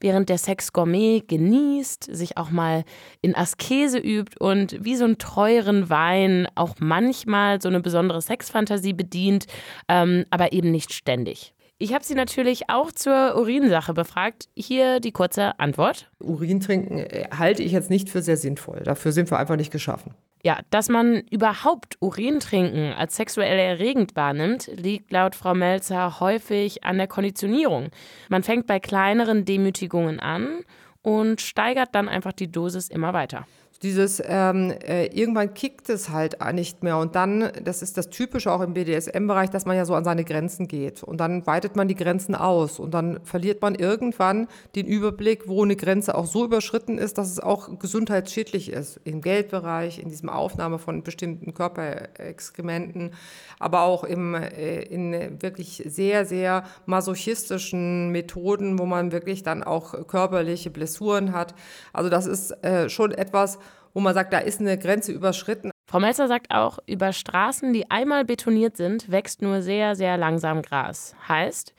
[0.00, 2.84] während der Sex-Gourmet genießt, sich auch mal
[3.22, 8.94] in Askese übt und wie so einen teuren Wein auch manchmal so eine besondere Sexfantasie
[8.94, 9.46] bedient,
[9.88, 11.54] ähm, aber eben nicht ständig.
[11.80, 14.48] Ich habe sie natürlich auch zur Urinsache befragt.
[14.56, 16.10] Hier die kurze Antwort.
[16.18, 18.80] Urin trinken äh, halte ich jetzt nicht für sehr sinnvoll.
[18.80, 20.12] Dafür sind wir einfach nicht geschaffen.
[20.42, 26.82] Ja, dass man überhaupt Urin trinken als sexuell erregend wahrnimmt, liegt laut Frau Melzer häufig
[26.82, 27.90] an der Konditionierung.
[28.28, 30.64] Man fängt bei kleineren Demütigungen an
[31.02, 33.46] und steigert dann einfach die Dosis immer weiter
[33.82, 36.98] dieses ähm, äh, irgendwann kickt es halt nicht mehr.
[36.98, 40.24] Und dann, das ist das Typische auch im BDSM-Bereich, dass man ja so an seine
[40.24, 41.04] Grenzen geht.
[41.04, 42.80] Und dann weitet man die Grenzen aus.
[42.80, 47.30] Und dann verliert man irgendwann den Überblick, wo eine Grenze auch so überschritten ist, dass
[47.30, 49.00] es auch gesundheitsschädlich ist.
[49.04, 53.12] Im Geldbereich, in diesem Aufnahme von bestimmten Körperexkrementen,
[53.60, 60.08] aber auch im, äh, in wirklich sehr, sehr masochistischen Methoden, wo man wirklich dann auch
[60.08, 61.54] körperliche Blessuren hat.
[61.92, 63.60] Also das ist äh, schon etwas,
[63.94, 65.70] wo man sagt, da ist eine Grenze überschritten.
[65.86, 70.62] Frau Melzer sagt auch, über Straßen, die einmal betoniert sind, wächst nur sehr, sehr langsam
[70.62, 71.14] Gras.
[71.28, 71.74] Heißt,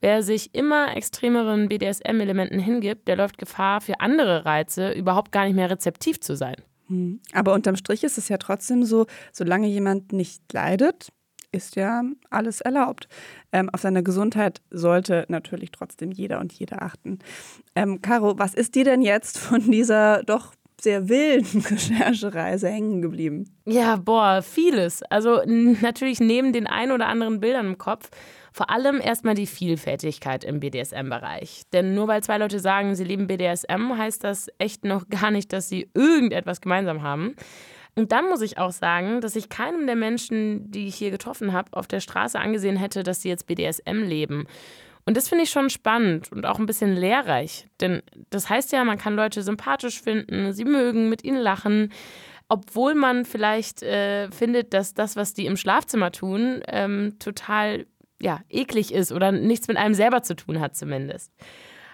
[0.00, 5.54] wer sich immer extremeren BDSM-Elementen hingibt, der läuft Gefahr, für andere Reize überhaupt gar nicht
[5.54, 6.56] mehr rezeptiv zu sein.
[6.88, 7.20] Hm.
[7.32, 11.12] Aber unterm Strich ist es ja trotzdem so, solange jemand nicht leidet,
[11.52, 13.08] ist ja alles erlaubt.
[13.52, 17.18] Ähm, auf seine Gesundheit sollte natürlich trotzdem jeder und jede achten.
[17.76, 23.48] Ähm, Caro, was ist dir denn jetzt von dieser doch sehr wilden Recherchereise hängen geblieben?
[23.64, 25.02] Ja, boah, vieles.
[25.04, 28.10] Also natürlich neben den ein oder anderen Bildern im Kopf
[28.52, 31.62] vor allem erstmal die Vielfältigkeit im BDSM-Bereich.
[31.72, 35.52] Denn nur weil zwei Leute sagen, sie lieben BDSM, heißt das echt noch gar nicht,
[35.52, 37.34] dass sie irgendetwas gemeinsam haben.
[37.94, 41.52] Und dann muss ich auch sagen, dass ich keinem der Menschen, die ich hier getroffen
[41.52, 44.46] habe, auf der Straße angesehen hätte, dass sie jetzt BDSM leben.
[45.04, 47.66] Und das finde ich schon spannend und auch ein bisschen lehrreich.
[47.80, 51.92] Denn das heißt ja, man kann Leute sympathisch finden, sie mögen, mit ihnen lachen,
[52.48, 57.86] obwohl man vielleicht äh, findet, dass das, was die im Schlafzimmer tun, ähm, total
[58.20, 61.32] ja, eklig ist oder nichts mit einem selber zu tun hat zumindest.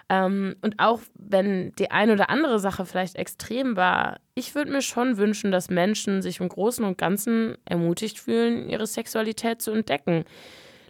[0.09, 4.81] Ähm, und auch wenn die eine oder andere Sache vielleicht extrem war, ich würde mir
[4.81, 10.25] schon wünschen, dass Menschen sich im Großen und Ganzen ermutigt fühlen, ihre Sexualität zu entdecken.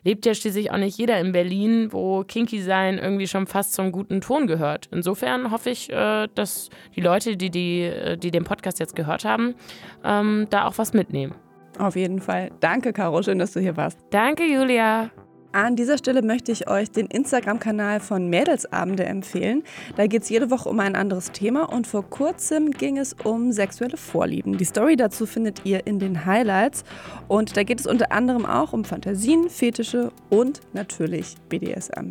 [0.03, 3.91] Lebt ja schließlich auch nicht jeder in Berlin, wo Kinky sein irgendwie schon fast zum
[3.91, 4.87] guten Ton gehört.
[4.91, 9.25] Insofern hoffe ich, äh, dass die Leute, die, die, äh, die den Podcast jetzt gehört
[9.25, 9.55] haben,
[10.03, 11.35] ähm, da auch was mitnehmen.
[11.77, 12.51] Auf jeden Fall.
[12.59, 13.21] Danke, Caro.
[13.23, 13.99] Schön, dass du hier warst.
[14.09, 15.11] Danke, Julia.
[15.51, 19.63] An dieser Stelle möchte ich euch den Instagram-Kanal von Mädelsabende empfehlen.
[19.95, 23.51] Da geht es jede Woche um ein anderes Thema und vor kurzem ging es um
[23.51, 24.59] sexuelle Vorlieben.
[24.59, 26.83] Die Story dazu findet ihr in den Highlights
[27.27, 32.09] und da geht es unter anderem auch um Fantasien, Fetische und natürlich BDSM.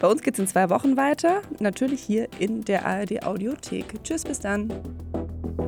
[0.00, 4.02] Bei uns geht es in zwei Wochen weiter, natürlich hier in der ARD Audiothek.
[4.02, 4.72] Tschüss, bis dann.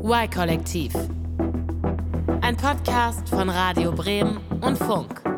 [0.03, 0.93] Y-Kollektiv.
[2.41, 5.36] Ein Podcast von Radio Bremen und Funk.